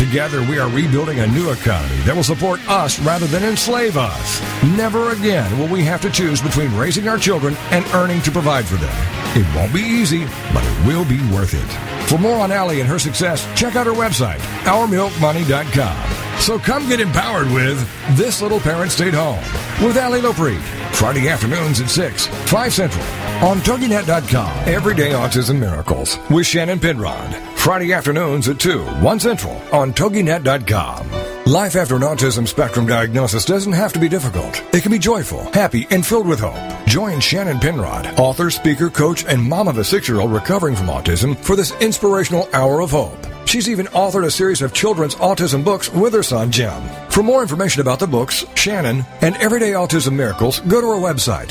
[0.00, 4.40] Together, we are rebuilding a new economy that will support us rather than enslave us.
[4.74, 8.64] Never again will we have to choose between raising our children and earning to provide
[8.64, 8.96] for them.
[9.36, 12.08] It won't be easy, but it will be worth it.
[12.08, 16.29] For more on Allie and her success, check out her website, ourmilkmoney.com.
[16.40, 17.78] So come get empowered with
[18.16, 19.38] This Little Parent Stayed Home
[19.84, 20.62] with Ali Lopreet.
[20.94, 23.04] Friday afternoons at 6, 5 Central
[23.44, 24.68] on TogiNet.com.
[24.68, 27.34] Everyday Autism Miracles with Shannon Penrod.
[27.58, 31.10] Friday afternoons at 2, 1 Central on TogiNet.com.
[31.44, 34.62] Life after an autism spectrum diagnosis doesn't have to be difficult.
[34.74, 36.86] It can be joyful, happy, and filled with hope.
[36.86, 41.54] Join Shannon Penrod, author, speaker, coach, and mom of a six-year-old recovering from autism for
[41.54, 43.29] this inspirational hour of hope.
[43.50, 46.80] She's even authored a series of children's autism books with her son, Jim.
[47.08, 51.50] For more information about the books, Shannon, and Everyday Autism Miracles, go to her website,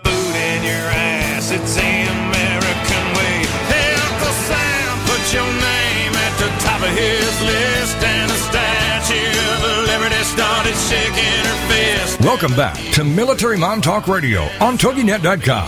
[0.61, 1.49] In your ass.
[1.49, 3.35] It's the American way.
[3.65, 7.97] Hey, Uncle Sam, put your name at the top of his list.
[7.97, 12.21] And Statue of Liberty started shaking her fist.
[12.21, 15.67] Welcome back to Military Mom Talk Radio on TogiNet.com,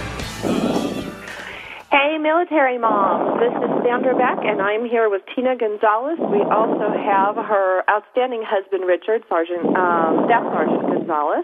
[1.91, 3.41] Hey, military moms.
[3.43, 6.17] This is Sandra Beck, and I'm here with Tina Gonzalez.
[6.23, 11.43] We also have her outstanding husband, Richard, Sergeant, um, Staff Sergeant Gonzalez,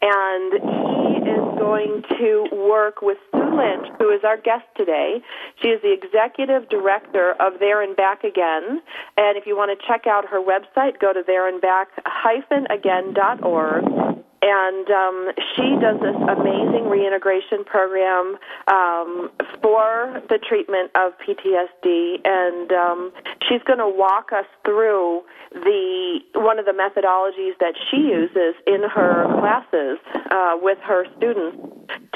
[0.00, 5.20] and he is going to work with Sue Lynch, who is our guest today.
[5.60, 8.80] She is the executive director of There and Back Again,
[9.18, 14.11] and if you want to check out her website, go to thereandback-again.org
[14.42, 19.30] and um, she does this amazing reintegration program um,
[19.62, 23.12] for the treatment of PTSD, and um,
[23.48, 28.82] she's going to walk us through the one of the methodologies that she uses in
[28.82, 29.98] her classes
[30.30, 31.56] uh, with her students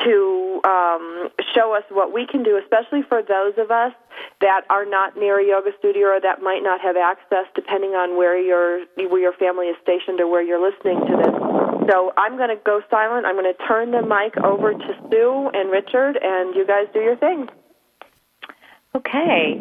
[0.02, 3.92] to um, show us what we can do, especially for those of us
[4.40, 8.16] that are not near a yoga studio or that might not have access, depending on
[8.16, 11.75] where your where your family is stationed or where you're listening to this.
[11.88, 13.27] So I'm going to go silent.
[13.27, 17.01] I'm going to turn the mic over to Sue and Richard, and you guys do
[17.01, 17.49] your thing.
[18.94, 19.61] Okay.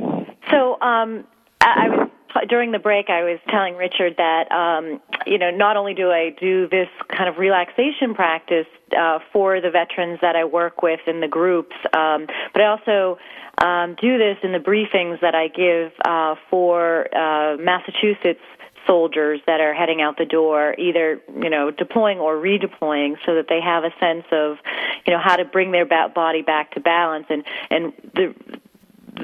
[0.50, 1.26] So um,
[1.62, 2.10] I, I was
[2.50, 3.10] during the break.
[3.10, 7.30] I was telling Richard that um, you know not only do I do this kind
[7.30, 12.28] of relaxation practice uh, for the veterans that I work with in the groups, um,
[12.54, 13.18] but I also
[13.64, 18.44] um, do this in the briefings that I give uh, for uh, Massachusetts
[18.88, 23.48] soldiers that are heading out the door, either you know deploying or redeploying, so that
[23.48, 24.58] they have a sense of
[25.06, 27.26] you know how to bring their body back to balance.
[27.30, 28.36] And and the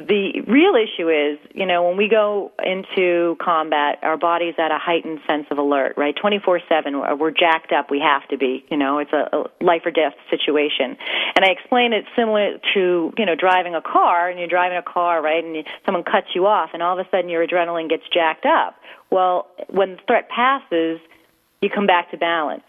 [0.08, 4.78] the real issue is, you know, when we go into combat, our body's at a
[4.78, 6.16] heightened sense of alert, right?
[6.16, 7.90] 24/7, uh, we're jacked up.
[7.90, 10.98] We have to be, you know, it's a, life or death situation.
[11.36, 14.84] And I explain it similar to, you know, driving a car, and you're driving a
[14.84, 18.04] car, right, and someone cuts you off, and all of a sudden your adrenaline gets
[18.14, 18.76] jacked up.
[19.10, 21.00] Well, when the threat passes,
[21.62, 22.64] you come back to balance.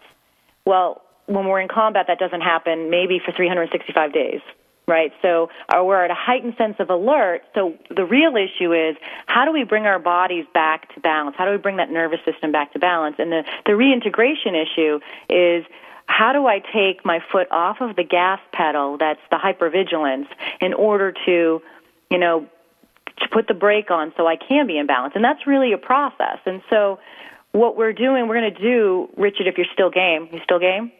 [0.65, 4.41] Well, when we're in combat, that doesn't happen maybe for 365 days
[4.87, 5.11] right?
[5.21, 7.41] So uh, we're at a heightened sense of alert.
[7.55, 11.35] So the real issue is how do we bring our bodies back to balance?
[11.37, 13.15] How do we bring that nervous system back to balance?
[13.19, 15.65] And the, the reintegration issue is
[16.05, 20.27] how do I take my foot off of the gas pedal, that's the hypervigilance,
[20.59, 21.61] in order to,
[22.11, 22.47] you know,
[23.19, 25.13] to put the brake on so I can be in balance?
[25.15, 26.39] And that's really a process.
[26.45, 26.99] And so
[27.53, 30.91] what we're doing, we're going to do, Richard, if you're still game, you still game?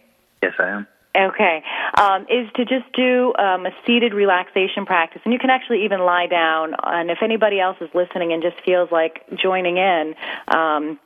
[0.42, 0.88] Yes, I am.
[1.16, 1.64] Okay,
[2.00, 6.00] um, is to just do um, a seated relaxation practice, and you can actually even
[6.00, 6.74] lie down.
[6.84, 10.16] And if anybody else is listening and just feels like joining in,
[10.48, 11.00] um,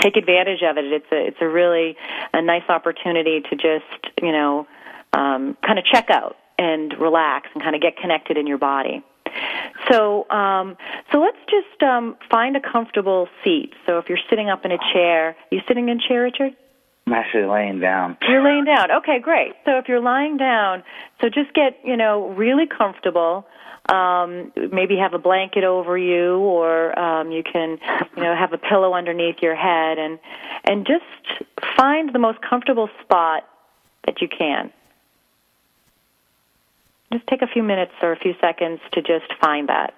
[0.00, 0.86] take advantage of it.
[0.86, 1.96] It's a it's a really
[2.32, 4.66] a nice opportunity to just you know
[5.12, 9.04] um, kind of check out and relax and kind of get connected in your body.
[9.90, 10.76] So, um,
[11.10, 13.72] so let's just um, find a comfortable seat.
[13.86, 16.54] So, if you're sitting up in a chair, you sitting in a chair, Richard?
[17.06, 18.16] I'm actually laying down.
[18.28, 18.90] You're laying down.
[18.90, 19.54] Okay, great.
[19.64, 20.84] So if you're lying down,
[21.20, 23.46] so just get, you know, really comfortable.
[23.92, 27.78] Um, maybe have a blanket over you, or um, you can,
[28.16, 30.20] you know, have a pillow underneath your head, and
[30.64, 31.04] and just
[31.76, 33.42] find the most comfortable spot
[34.06, 34.72] that you can.
[37.12, 39.94] Just take a few minutes or a few seconds to just find that.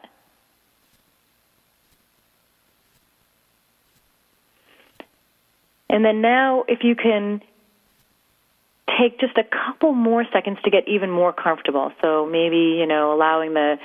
[5.88, 7.42] And then now, if you can
[8.98, 11.92] take just a couple more seconds to get even more comfortable.
[12.00, 13.78] So maybe, you know, allowing the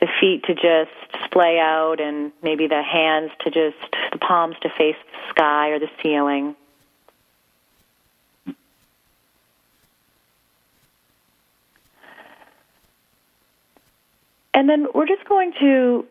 [0.00, 0.90] the feet to just
[1.24, 3.76] splay out and maybe the hands to just
[4.12, 6.56] the palms to face the sky or the ceiling.
[14.52, 16.06] And then we're just going to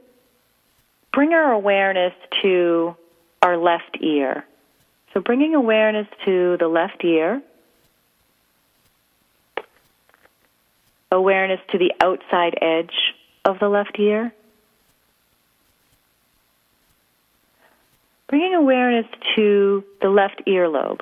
[1.11, 2.95] bring our awareness to
[3.41, 4.45] our left ear.
[5.13, 7.41] So bringing awareness to the left ear,
[11.11, 13.13] awareness to the outside edge
[13.45, 14.33] of the left ear,
[18.27, 19.05] bringing awareness
[19.35, 21.01] to the left earlobe.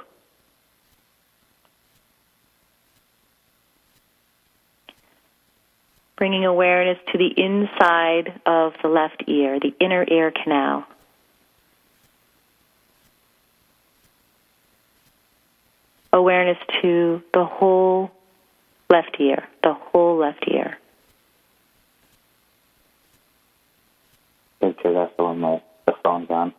[6.17, 10.85] Bringing awareness to the inside of the left ear, the inner ear canal.
[16.13, 18.11] Awareness to the whole
[18.89, 20.77] left ear, the whole left ear.
[24.61, 26.53] Okay, that's the one my the phone's on.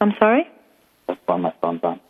[0.00, 0.48] I'm sorry?
[1.06, 2.00] That's the one my phone's on.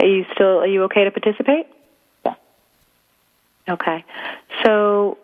[0.00, 1.66] Are you still are you okay to participate?
[2.24, 2.34] Yeah.
[3.68, 4.04] Okay.
[4.64, 5.18] So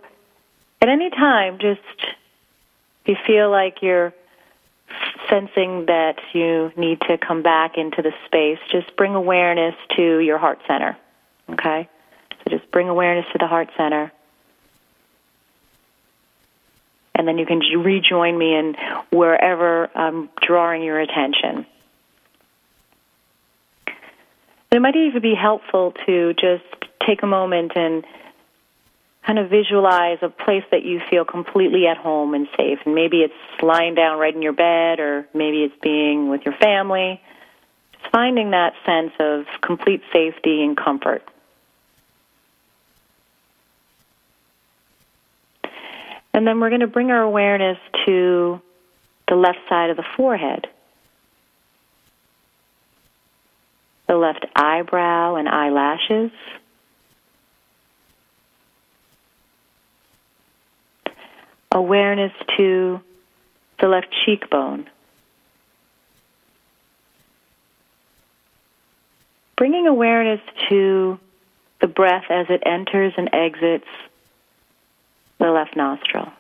[0.83, 1.81] at any time just
[3.05, 4.13] if you feel like you're
[5.29, 10.39] sensing that you need to come back into the space, just bring awareness to your
[10.39, 10.97] heart center.
[11.51, 11.89] Okay?
[12.31, 14.13] So just bring awareness to the heart center.
[17.15, 18.77] And then you can rejoin me in
[19.11, 21.67] wherever I'm drawing your attention.
[24.71, 26.65] It might even be helpful to just
[27.07, 28.05] take a moment and
[29.27, 32.79] kind of visualize a place that you feel completely at home and safe.
[32.87, 36.55] And maybe it's lying down right in your bed, or maybe it's being with your
[36.55, 37.21] family.
[37.93, 41.23] Just finding that sense of complete safety and comfort.
[46.33, 48.61] And then we're going to bring our awareness to
[49.27, 50.69] the left side of the forehead.
[54.07, 56.31] The left eyebrow and eyelashes.
[61.77, 63.03] Awareness to
[63.79, 64.89] the left cheekbone.
[69.59, 71.19] Bringing awareness to
[71.83, 73.85] the breath as it enters and exits
[75.37, 76.33] the left nostril.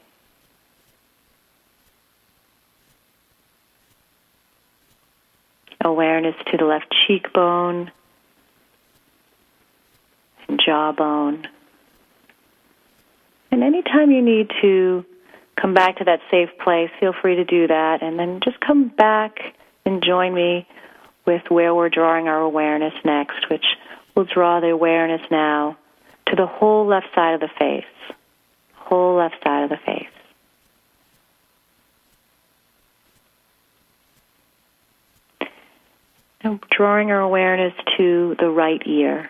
[5.83, 7.91] Awareness to the left cheekbone
[10.49, 11.47] and jawbone.
[13.51, 15.05] And anytime you need to
[15.61, 18.03] come back to that safe place, feel free to do that.
[18.03, 19.39] And then just come back
[19.85, 20.67] and join me
[21.25, 23.65] with where we're drawing our awareness next, which
[24.15, 25.77] will draw the awareness now
[26.27, 27.85] to the whole left side of the face
[28.87, 30.07] whole left side of the face.
[36.71, 39.29] Drawing our awareness to the right ear.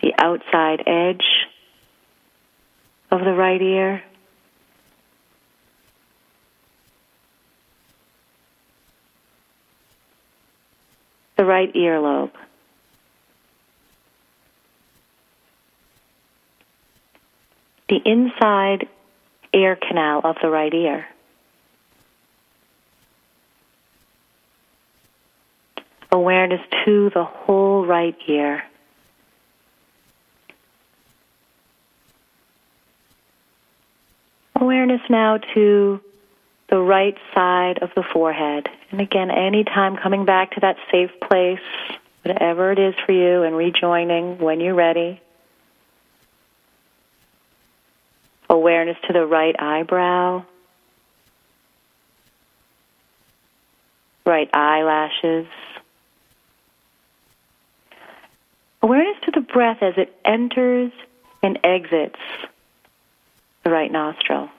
[0.00, 1.24] The outside edge
[3.14, 4.02] of the right ear.
[11.36, 12.32] The right earlobe.
[17.88, 18.88] the inside
[19.52, 21.06] air canal of the right ear.
[26.10, 28.62] Awareness to the whole right ear.
[34.64, 36.00] Awareness now to
[36.70, 38.66] the right side of the forehead.
[38.90, 41.60] And again, anytime coming back to that safe place,
[42.22, 45.20] whatever it is for you, and rejoining when you're ready.
[48.48, 50.44] awareness to the right eyebrow,
[54.24, 55.46] right eyelashes.
[58.82, 60.92] Awareness to the breath as it enters
[61.42, 62.20] and exits
[63.64, 64.50] the right nostril.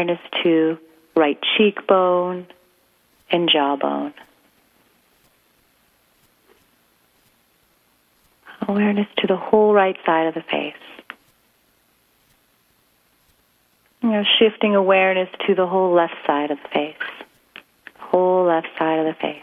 [0.00, 0.78] Awareness to
[1.14, 2.46] right cheekbone
[3.30, 4.14] and jawbone.
[8.66, 10.74] awareness to the whole right side of the face.
[14.02, 16.94] You know, shifting awareness to the whole left side of the face.
[17.98, 19.42] Whole left side of the face.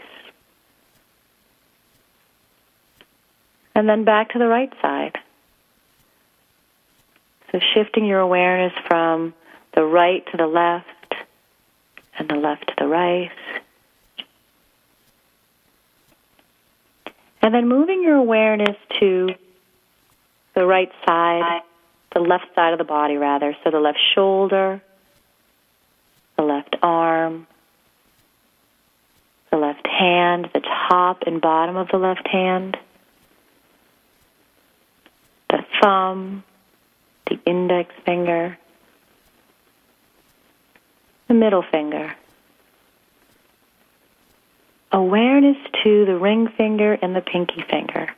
[3.74, 5.18] And then back to the right side.
[7.52, 9.34] So shifting your awareness from
[9.78, 11.14] the right to the left
[12.18, 13.30] and the left to the right.
[17.40, 19.28] And then moving your awareness to
[20.56, 21.62] the right side,
[22.12, 23.56] the left side of the body, rather.
[23.62, 24.82] So the left shoulder,
[26.36, 27.46] the left arm,
[29.52, 32.76] the left hand, the top and bottom of the left hand,
[35.48, 36.42] the thumb,
[37.28, 38.58] the index finger,
[41.28, 42.14] the middle finger.
[44.92, 48.08] awareness to the ring finger and the pinky finger,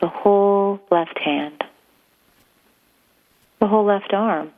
[0.00, 1.62] the whole left hand,
[3.60, 4.50] the whole left arm.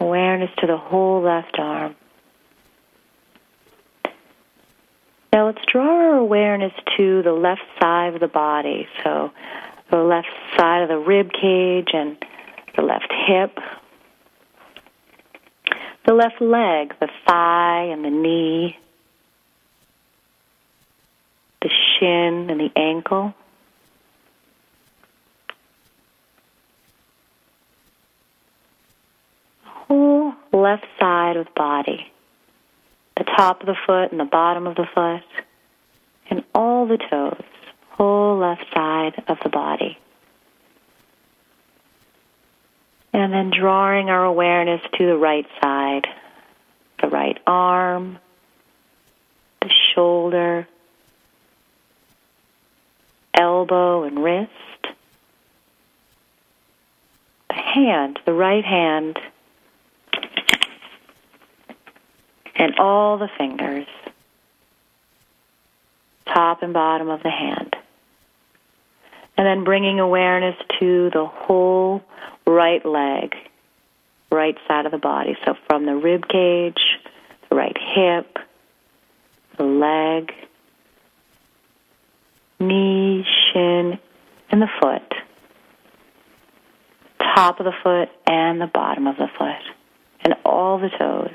[0.00, 1.94] Awareness to the whole left arm.
[5.30, 8.88] Now let's draw our awareness to the left side of the body.
[9.04, 9.30] So
[9.90, 12.16] the left side of the rib cage and
[12.76, 13.58] the left hip,
[16.10, 18.76] the left leg, the thigh and the knee,
[21.62, 23.32] the shin and the ankle.
[29.62, 32.10] Whole left side of the body,
[33.16, 35.22] the top of the foot and the bottom of the foot,
[36.28, 37.40] and all the toes,
[37.90, 39.96] whole left side of the body.
[43.12, 46.06] And then drawing our awareness to the right side,
[47.00, 48.18] the right arm,
[49.60, 50.66] the shoulder,
[53.34, 54.50] elbow and wrist,
[57.48, 59.18] the hand, the right hand,
[62.54, 63.86] and all the fingers,
[66.26, 67.74] top and bottom of the hand.
[69.36, 72.02] And then bringing awareness to the whole
[72.50, 73.34] right leg,
[74.30, 75.36] right side of the body.
[75.44, 76.80] So from the rib cage,
[77.48, 78.38] the right hip,
[79.56, 80.32] the leg,
[82.58, 83.98] knee, shin,
[84.50, 85.14] and the foot.
[87.18, 89.62] Top of the foot and the bottom of the foot.
[90.22, 91.34] And all the toes.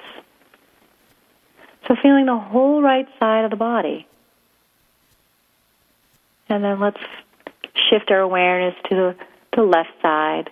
[1.87, 4.07] So feeling the whole right side of the body.
[6.49, 6.99] And then let's
[7.89, 9.15] shift our awareness to the,
[9.55, 10.49] the left side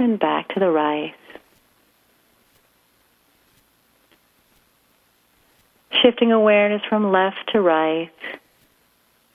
[0.00, 1.14] and back to the right.
[6.02, 8.10] Shifting awareness from left to right,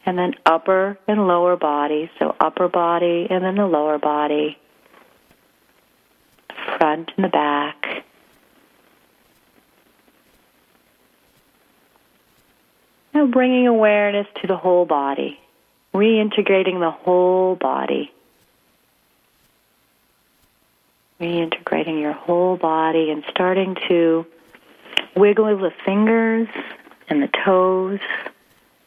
[0.05, 2.09] and then upper and lower body.
[2.17, 4.57] So, upper body and then the lower body,
[6.77, 8.03] front and the back.
[13.13, 15.39] Now, bringing awareness to the whole body,
[15.93, 18.11] reintegrating the whole body.
[21.19, 24.25] Reintegrating your whole body and starting to
[25.15, 26.47] wiggle the fingers
[27.07, 27.99] and the toes.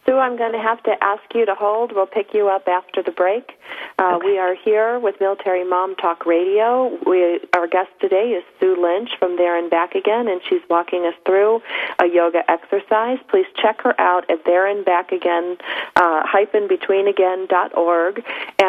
[0.06, 1.92] Sue, I'm going to have to ask you to hold.
[1.94, 3.58] We'll pick you up after the break.
[3.98, 4.26] Uh, Okay.
[4.26, 6.96] We are here with Military Mom Talk Radio.
[7.06, 11.04] We, our guest today is Sue Lynch from There and Back Again, and she's walking
[11.04, 11.60] us through
[11.98, 13.18] a yoga exercise.
[13.28, 15.58] Please check her out at There and Back Again
[15.96, 18.24] uh, hyphen between again dot org.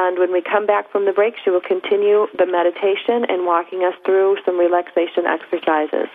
[0.10, 3.84] And when we come back from the break, she will continue the meditation and walking
[3.84, 6.10] us through some relaxation exercises.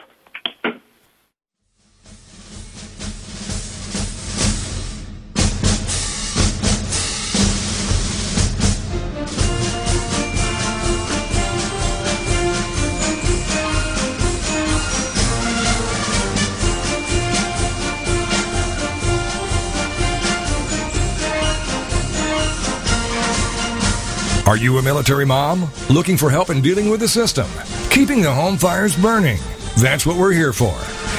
[24.46, 25.70] Are you a military mom?
[25.88, 27.46] Looking for help in dealing with the system?
[27.88, 29.38] Keeping the home fires burning?
[29.80, 30.76] That's what we're here for.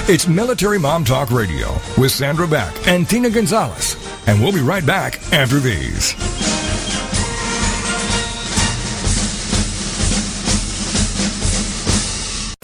[0.07, 3.95] It's Military Mom Talk Radio with Sandra Beck and Tina Gonzalez.
[4.28, 6.13] And we'll be right back after these.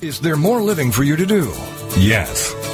[0.04, 1.52] Is there more living for you to do?
[1.98, 2.61] Yes.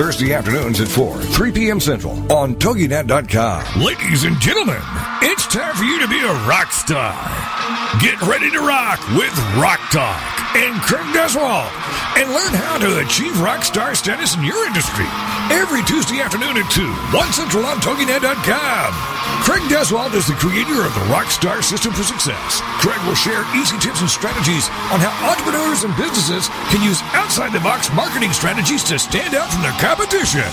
[0.00, 1.78] Thursday afternoons at 4, 3 p.m.
[1.78, 3.82] Central on TogiNet.com.
[3.82, 4.80] Ladies and gentlemen,
[5.20, 7.12] it's time for you to be a rock star.
[8.00, 11.68] Get ready to rock with Rock Talk and Craig Duswalt
[12.16, 15.04] and learn how to achieve rock star status in your industry
[15.52, 19.19] every Tuesday afternoon at 2, 1 Central on TogiNet.com.
[19.40, 22.60] Craig Duswalt is the creator of the Rockstar System for Success.
[22.84, 27.50] Craig will share easy tips and strategies on how entrepreneurs and businesses can use outside
[27.50, 30.44] the box marketing strategies to stand out from their competition.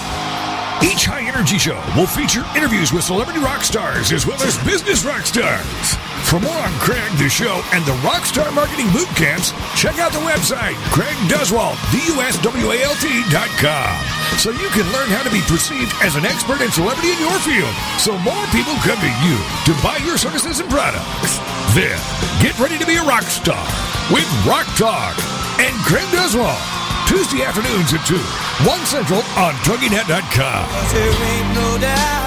[0.80, 5.04] Each high energy show will feature interviews with celebrity rock stars as well as business
[5.04, 6.07] rock stars.
[6.26, 10.20] For more on Craig, the show, and the Rockstar Marketing Boot Camps, check out the
[10.26, 13.94] website, CraigDuswalt, D-U-S-W-A-L-T.com,
[14.38, 17.40] so you can learn how to be perceived as an expert and celebrity in your
[17.48, 21.40] field, so more people come to you to buy your services and products.
[21.72, 21.96] Then,
[22.44, 23.64] get ready to be a rock star
[24.12, 25.16] with Rock Talk
[25.64, 26.60] and Craig Duswalt.
[27.08, 28.20] Tuesday afternoons at 2,
[28.68, 30.64] 1 Central on TogiNet.com.
[30.92, 32.27] There ain't no doubt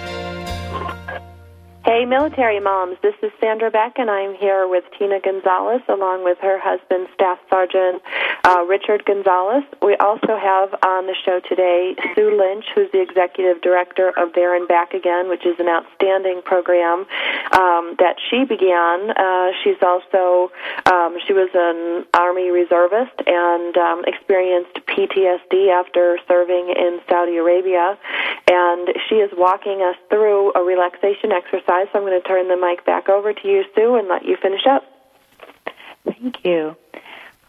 [1.91, 6.37] Hey, military moms, this is Sandra Beck, and I'm here with Tina Gonzalez along with
[6.39, 8.01] her husband, Staff Sergeant
[8.45, 9.65] uh, Richard Gonzalez.
[9.81, 14.55] We also have on the show today Sue Lynch, who's the Executive Director of There
[14.55, 17.03] and Back Again, which is an outstanding program
[17.51, 19.11] um, that she began.
[19.11, 20.47] Uh, she's also,
[20.87, 27.99] um, she was an Army reservist and um, experienced PTSD after serving in Saudi Arabia,
[28.47, 32.57] and she is walking us through a relaxation exercise so I'm going to turn the
[32.57, 34.83] mic back over to you, Sue, and let you finish up.
[36.05, 36.75] Thank you.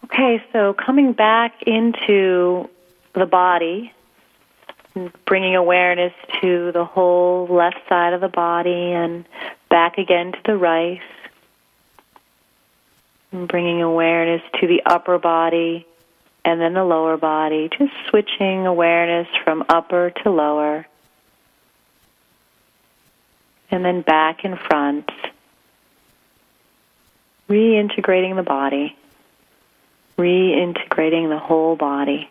[0.05, 2.69] Okay, so coming back into
[3.13, 3.93] the body,
[5.25, 9.25] bringing awareness to the whole left side of the body and
[9.69, 11.01] back again to the right.
[13.31, 15.87] And bringing awareness to the upper body
[16.45, 20.85] and then the lower body, just switching awareness from upper to lower
[23.73, 25.09] and then back and front,
[27.49, 28.95] reintegrating the body,
[30.15, 32.29] reintegrating the whole body.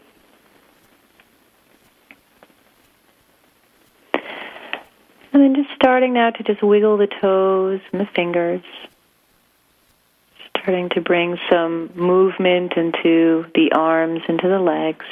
[5.33, 8.63] And then just starting now to just wiggle the toes and the fingers.
[10.51, 15.07] Starting to bring some movement into the arms, into the legs.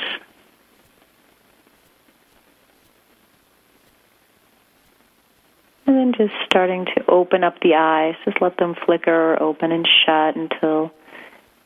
[5.91, 8.15] And then just starting to open up the eyes.
[8.25, 10.93] Just let them flicker or open and shut until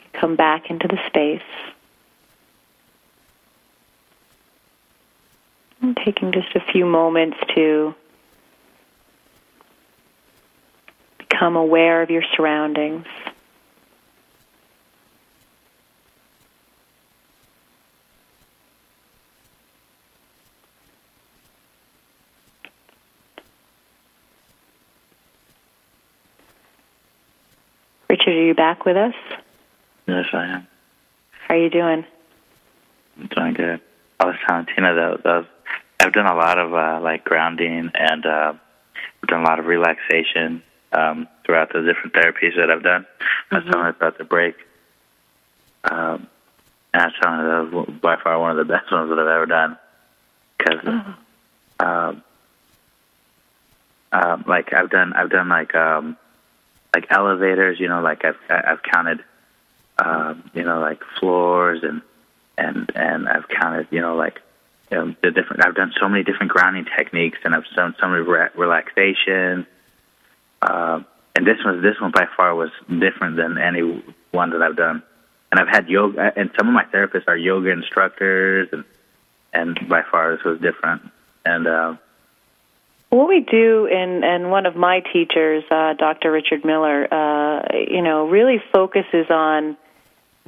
[0.00, 1.42] you come back into the space.
[5.82, 7.94] And taking just a few moments to
[11.18, 13.04] become aware of your surroundings.
[28.08, 29.14] Richard, are you back with us?
[30.06, 30.66] Yes, I am.
[31.30, 32.04] How are you doing?
[33.18, 33.80] I'm doing good.
[34.20, 35.46] I was telling Tina that, that was,
[36.00, 38.54] I've done a lot of uh, like grounding and uh,
[39.22, 40.62] I've done a lot of relaxation
[40.92, 43.06] um, throughout the different therapies that I've done.
[43.50, 44.56] I was telling her about the break.
[45.84, 46.28] Um,
[46.92, 49.18] and I was telling her that was by far one of the best ones that
[49.18, 49.78] I've ever done.
[50.58, 51.04] Because,
[51.80, 52.22] um,
[54.12, 56.16] um, like I've done, I've done like um,
[56.94, 57.80] like elevators.
[57.80, 59.24] You know, like I've I've counted,
[59.98, 62.02] um, you know, like floors and
[62.56, 64.40] and and I've counted, you know, like
[64.90, 65.64] you know, the different.
[65.64, 69.66] I've done so many different grounding techniques, and I've done so many re- relaxation.
[70.62, 74.76] Um, and this one, this one by far was different than any one that I've
[74.76, 75.02] done.
[75.50, 78.84] And I've had yoga, and some of my therapists are yoga instructors, and
[79.52, 81.10] and by far this was different.
[81.44, 81.96] And uh,
[83.14, 86.32] What we do, and and one of my teachers, uh, Dr.
[86.32, 89.76] Richard Miller, uh, you know, really focuses on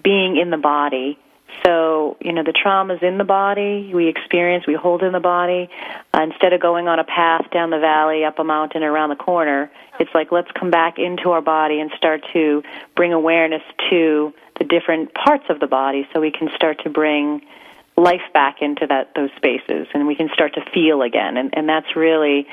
[0.03, 1.17] being in the body.
[1.65, 5.71] So, you know, the trauma's in the body, we experience, we hold in the body.
[6.13, 9.17] Uh, instead of going on a path down the valley, up a mountain, around the
[9.17, 12.65] corner, it's like let's come back into our body and start to
[12.97, 17.43] bring awareness to the different parts of the body so we can start to bring
[17.97, 21.69] life back into that those spaces and we can start to feel again and and
[21.69, 22.47] that's really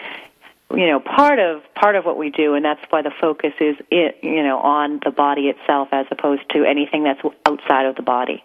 [0.73, 3.75] you know part of part of what we do and that's why the focus is
[3.91, 8.01] it you know on the body itself as opposed to anything that's outside of the
[8.01, 8.41] body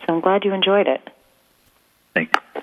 [0.00, 1.08] so i'm glad you enjoyed it
[2.12, 2.62] thank you.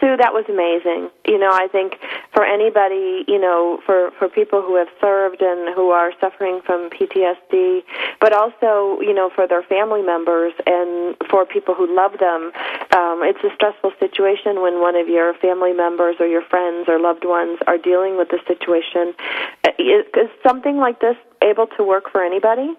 [0.00, 1.10] Sue, that was amazing.
[1.26, 1.98] You know, I think
[2.36, 6.90] for anybody, you know, for for people who have served and who are suffering from
[6.90, 7.80] PTSD,
[8.20, 12.52] but also, you know, for their family members and for people who love them.
[12.92, 17.00] Um, it's a stressful situation when one of your family members or your friends or
[17.00, 19.14] loved ones are dealing with the situation.
[19.64, 22.76] Uh, is, is something like this able to work for anybody?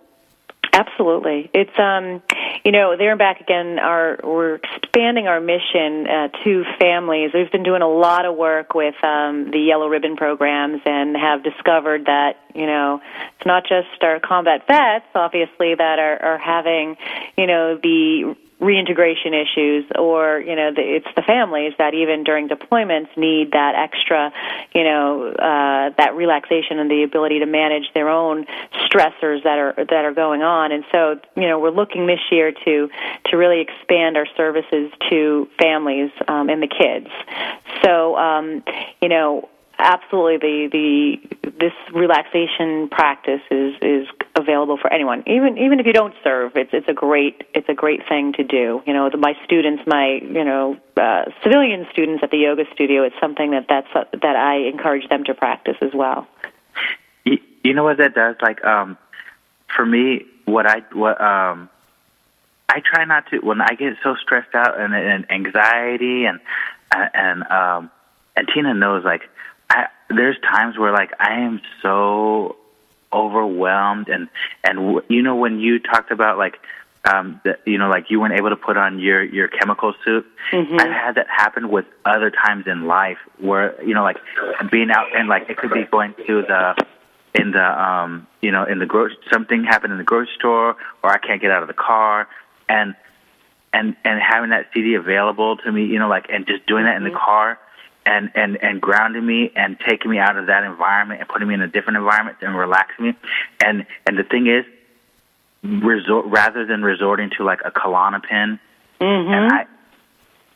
[0.78, 1.50] Absolutely.
[1.56, 2.22] It's um
[2.64, 7.32] you know, there and back again Our we're expanding our mission uh, to families.
[7.34, 11.44] We've been doing a lot of work with um the yellow ribbon programs and have
[11.44, 13.02] discovered that, you know,
[13.38, 16.96] it's not just our combat vets obviously that are are having,
[17.38, 22.50] you know, the reintegration issues or you know the, it's the families that even during
[22.50, 24.34] deployments need that extra
[24.74, 28.46] you know uh, that relaxation and the ability to manage their own
[28.90, 30.72] stressors that are that are going on.
[30.72, 32.90] And so you know we're looking this year to
[33.26, 37.08] to really expand our services to families um, and the kids.
[37.84, 38.64] So um,
[39.02, 39.50] you know
[39.80, 40.38] absolutely.
[40.38, 45.24] The the this relaxation practice is is available for anyone.
[45.28, 48.44] Even even if you don't serve it's it's a great it's a great thing to
[48.44, 48.82] do.
[48.86, 53.04] You know the, my students my you know uh, civilian students at the yoga studio
[53.04, 56.28] it's something that that's uh, that I encourage them to practice as well.
[57.24, 58.36] You, you know what that does?
[58.42, 58.98] Like um
[59.76, 61.70] for me what I what um
[62.70, 66.40] I try not to when I get so stressed out and, and anxiety and
[66.92, 67.92] and um
[68.36, 69.24] and Tina knows like
[69.70, 72.58] I, there's times where like I am so
[73.12, 74.28] overwhelmed and
[74.64, 76.60] and w- you know when you talked about like
[77.06, 80.26] um the, you know like you weren't able to put on your your chemical suit
[80.52, 80.80] mm-hmm.
[80.80, 84.18] I've had that happen with other times in life where you know like
[84.72, 86.76] being out and like it could be going to the
[87.34, 91.10] in the um you know in the grocery something happened in the grocery store or
[91.10, 92.28] I can't get out of the car
[92.68, 92.94] and
[93.72, 96.98] and and having that CD available to me you know like and just doing that
[96.98, 97.58] in the car
[98.08, 101.54] and and and grounding me and taking me out of that environment and putting me
[101.54, 103.14] in a different environment and relaxing me.
[103.64, 104.66] And and the thing is,
[105.64, 108.60] resort rather than resorting to like a Klonopin,
[109.00, 109.34] mm-hmm.
[109.34, 109.66] and I.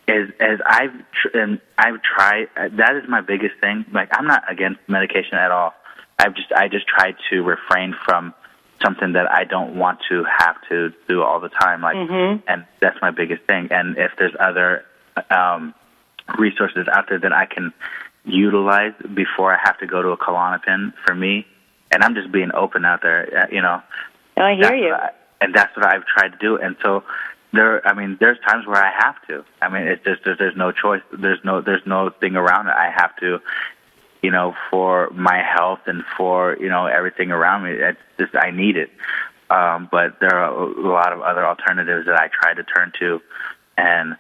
[0.08, 3.86] As as I've tr- and I've tried, uh, that is my biggest thing.
[3.94, 5.74] Like I'm not against medication at all.
[6.18, 8.34] I've just I just tried to refrain from
[8.84, 11.82] something that I don't want to have to do all the time.
[11.82, 12.42] Like, mm-hmm.
[12.48, 13.68] and that's my biggest thing.
[13.70, 14.84] And if there's other
[15.30, 15.76] um,
[16.38, 17.74] resources out there that I can
[18.26, 21.46] utilize before I have to go to a Klonopin for me.
[21.92, 23.82] And I'm just being open out there, uh, you know.
[24.38, 24.94] Oh, I hear you.
[24.94, 25.10] I,
[25.42, 26.56] and that's what I've tried to do.
[26.58, 27.04] And so
[27.52, 29.44] there, I mean, there's times where I have to.
[29.62, 31.02] I mean, it's just there's, there's no choice.
[31.12, 32.74] There's no there's no thing around it.
[32.78, 33.40] I have to,
[34.22, 37.72] you know, for my health and for you know everything around me.
[37.72, 38.90] It's just I need it.
[39.50, 43.22] Um, but there are a lot of other alternatives that I try to turn to,
[43.78, 44.16] and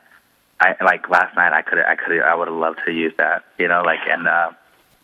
[0.61, 1.53] I like last night.
[1.53, 3.43] I could I could I would have loved to use that.
[3.57, 4.27] You know, like and.
[4.27, 4.51] uh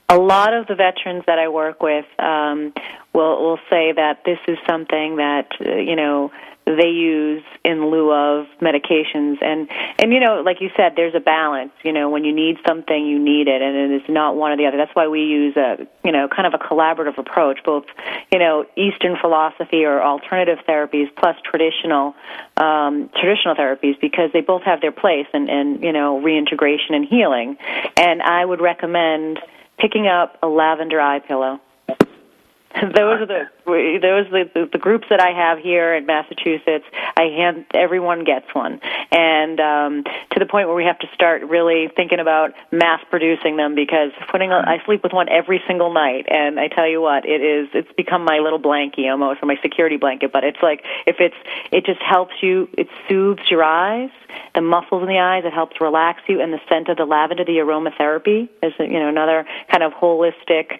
[0.09, 2.73] a lot of the veterans that I work with um,
[3.13, 6.31] will will say that this is something that uh, you know
[6.75, 9.41] they use in lieu of medications.
[9.41, 11.71] And and you know like you said there's a balance.
[11.83, 14.57] You know when you need something you need it and it is not one or
[14.57, 14.77] the other.
[14.77, 17.85] That's why we use a you know kind of a collaborative approach both
[18.31, 22.15] you know eastern philosophy or alternative therapies plus traditional
[22.57, 27.05] um traditional therapies because they both have their place and and you know reintegration and
[27.05, 27.57] healing.
[27.95, 29.39] And i would recommend
[29.77, 31.59] picking up a lavender eye pillow.
[32.81, 36.85] Those are the those are the, the groups that I have here in Massachusetts.
[37.17, 38.79] I hand everyone gets one,
[39.11, 43.57] and um, to the point where we have to start really thinking about mass producing
[43.57, 47.25] them because putting I sleep with one every single night, and I tell you what,
[47.25, 50.31] it is it's become my little blankie almost, or my security blanket.
[50.31, 51.35] But it's like if it's
[51.71, 54.11] it just helps you, it soothes your eyes,
[54.55, 57.43] the muscles in the eyes, it helps relax you, and the scent of the lavender,
[57.43, 60.79] the aromatherapy is you know another kind of holistic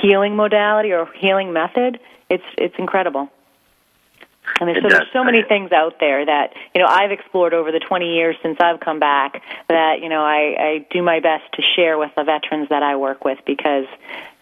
[0.00, 1.98] healing modality or healing method.
[2.30, 3.30] It's it's incredible.
[4.60, 7.70] I mean, so there's so many things out there that you know I've explored over
[7.70, 9.42] the 20 years since I've come back.
[9.68, 12.96] That you know I, I do my best to share with the veterans that I
[12.96, 13.86] work with because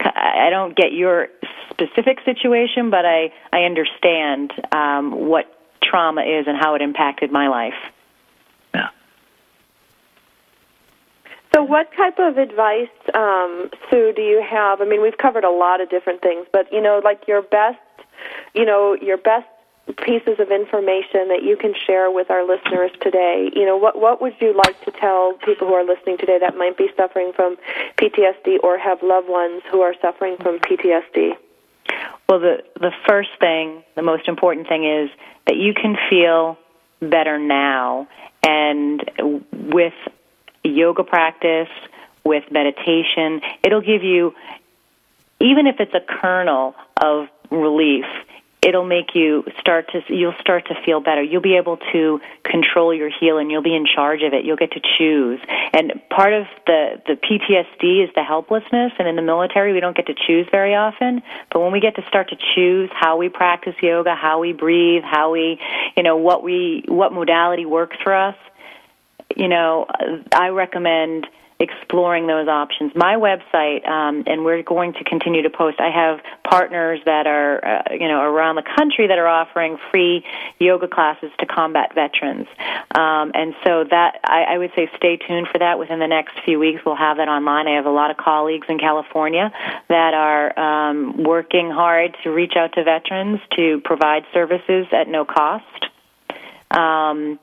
[0.00, 1.28] I don't get your
[1.70, 7.48] specific situation, but I I understand um, what trauma is and how it impacted my
[7.48, 7.74] life.
[8.74, 8.88] Yeah.
[11.56, 14.82] So, what type of advice, um, Sue, do you have?
[14.82, 17.78] I mean, we've covered a lot of different things, but you know, like your best,
[18.54, 19.46] you know, your best
[20.04, 23.48] pieces of information that you can share with our listeners today.
[23.56, 26.58] You know, what what would you like to tell people who are listening today that
[26.58, 27.56] might be suffering from
[27.96, 31.38] PTSD or have loved ones who are suffering from PTSD?
[32.28, 35.08] Well, the the first thing, the most important thing is
[35.46, 36.58] that you can feel
[37.00, 38.08] better now
[38.42, 39.10] and
[39.52, 39.94] with
[40.68, 41.68] yoga practice,
[42.26, 43.40] with meditation.
[43.62, 44.34] It'll give you,
[45.40, 48.04] even if it's a kernel of relief,
[48.62, 51.22] it'll make you start to you'll start to feel better.
[51.22, 53.48] You'll be able to control your healing.
[53.48, 54.44] You'll be in charge of it.
[54.44, 55.38] You'll get to choose.
[55.72, 58.92] And part of the the PTSD is the helplessness.
[58.98, 61.22] And in the military we don't get to choose very often.
[61.52, 65.04] But when we get to start to choose how we practice yoga how we breathe
[65.04, 65.60] how we
[65.96, 68.34] you know what we what modality works for us
[69.36, 69.86] you know
[70.32, 71.26] I recommend
[71.58, 72.92] exploring those options.
[72.94, 75.80] My website, um, and we're going to continue to post.
[75.80, 80.24] I have partners that are, uh, you know, around the country that are offering free
[80.58, 82.46] yoga classes to combat veterans,
[82.94, 85.78] um, and so that I, I would say stay tuned for that.
[85.78, 87.68] Within the next few weeks, we'll have that online.
[87.68, 89.50] I have a lot of colleagues in California
[89.88, 95.24] that are um, working hard to reach out to veterans to provide services at no
[95.24, 95.86] cost.
[96.70, 97.38] Um,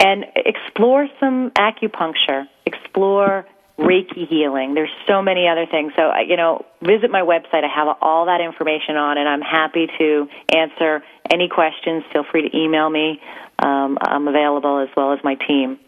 [0.00, 3.46] and explore some acupuncture, explore
[3.78, 4.74] Reiki healing.
[4.74, 5.92] There's so many other things.
[5.96, 7.64] So, you know, visit my website.
[7.64, 12.04] I have all that information on, and I'm happy to answer any questions.
[12.12, 13.20] Feel free to email me.
[13.58, 15.78] Um, I'm available as well as my team.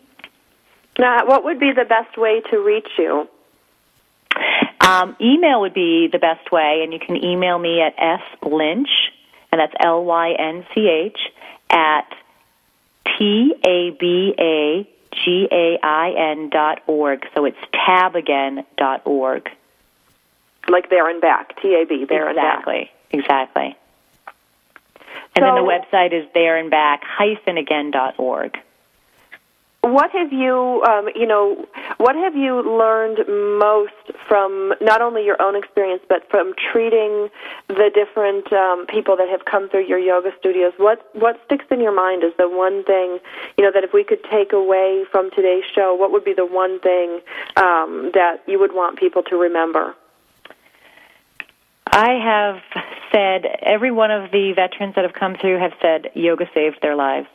[0.99, 3.29] Now, what would be the best way to reach you?
[4.81, 7.95] Um, email would be the best way, and you can email me at
[8.41, 8.89] slynch,
[9.53, 11.19] and that's L Y N C H,
[11.71, 12.09] at
[13.21, 17.27] T A B A G A I N dot org.
[17.35, 19.51] So it's tabagain dot org.
[20.69, 22.95] Like there and back, T A B, there exactly, and back.
[23.13, 23.67] Exactly.
[23.67, 23.77] exactly.
[25.37, 28.57] And so, then the website is there and back hyphen again dot org.
[29.83, 31.65] What have you, um, you know,
[31.97, 33.19] what have you learned
[33.59, 37.31] most from not only your own experience, but from treating
[37.69, 40.75] the different um, people that have come through your yoga studios?
[40.77, 43.21] What what sticks in your mind is the one thing,
[43.57, 46.47] you know, that if we could take away from today's show, what would be the
[46.47, 47.21] one thing
[47.57, 49.95] um, that you would want people to remember?
[51.87, 56.45] I have said every one of the veterans that have come through have said yoga
[56.55, 57.29] saved their lives.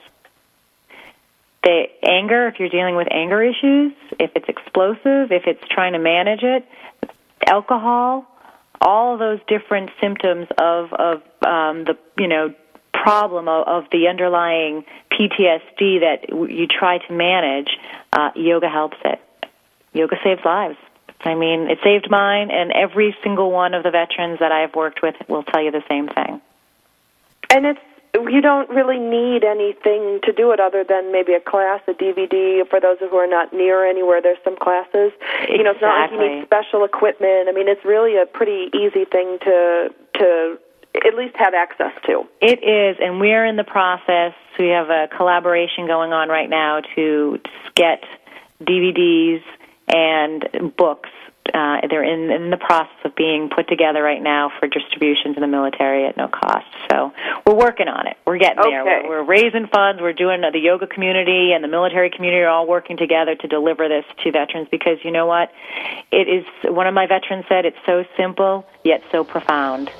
[1.66, 6.00] The anger, if you're dealing with anger issues, if it's explosive, if it's trying to
[6.00, 6.66] manage it,
[7.48, 8.28] alcohol,
[8.80, 12.54] all those different symptoms of of um, the you know
[12.94, 17.70] problem of, of the underlying PTSD that you try to manage,
[18.14, 19.20] uh, yoga helps it.
[19.94, 20.78] Yoga saves lives.
[21.22, 25.02] I mean, it saved mine, and every single one of the veterans that I've worked
[25.02, 26.42] with will tell you the same thing.
[27.50, 27.80] And it's
[28.24, 32.68] you don't really need anything to do it other than maybe a class, a DVD.
[32.70, 35.12] For those who are not near anywhere, there's some classes.
[35.16, 35.58] Exactly.
[35.58, 37.50] You know, it's not like you need special equipment.
[37.50, 39.90] I mean, it's really a pretty easy thing to
[40.20, 40.58] to
[41.06, 42.24] at least have access to.
[42.42, 44.34] It is, and we're in the process.
[44.58, 47.40] We have a collaboration going on right now to
[47.76, 48.04] get
[48.64, 49.42] DVDs
[49.88, 51.10] and books.
[51.54, 55.40] Uh, they're in, in the process of being put together right now for distribution to
[55.40, 56.66] the military at no cost.
[56.92, 57.14] So
[57.46, 58.18] we're working on it.
[58.26, 58.84] We're getting there.
[58.84, 60.02] We're, we're raising funds.
[60.02, 63.88] We're doing the yoga community and the military community are all working together to deliver
[63.88, 65.52] this to veterans because you know what?
[66.12, 69.92] It is, one of my veterans said, it's so simple yet so profound.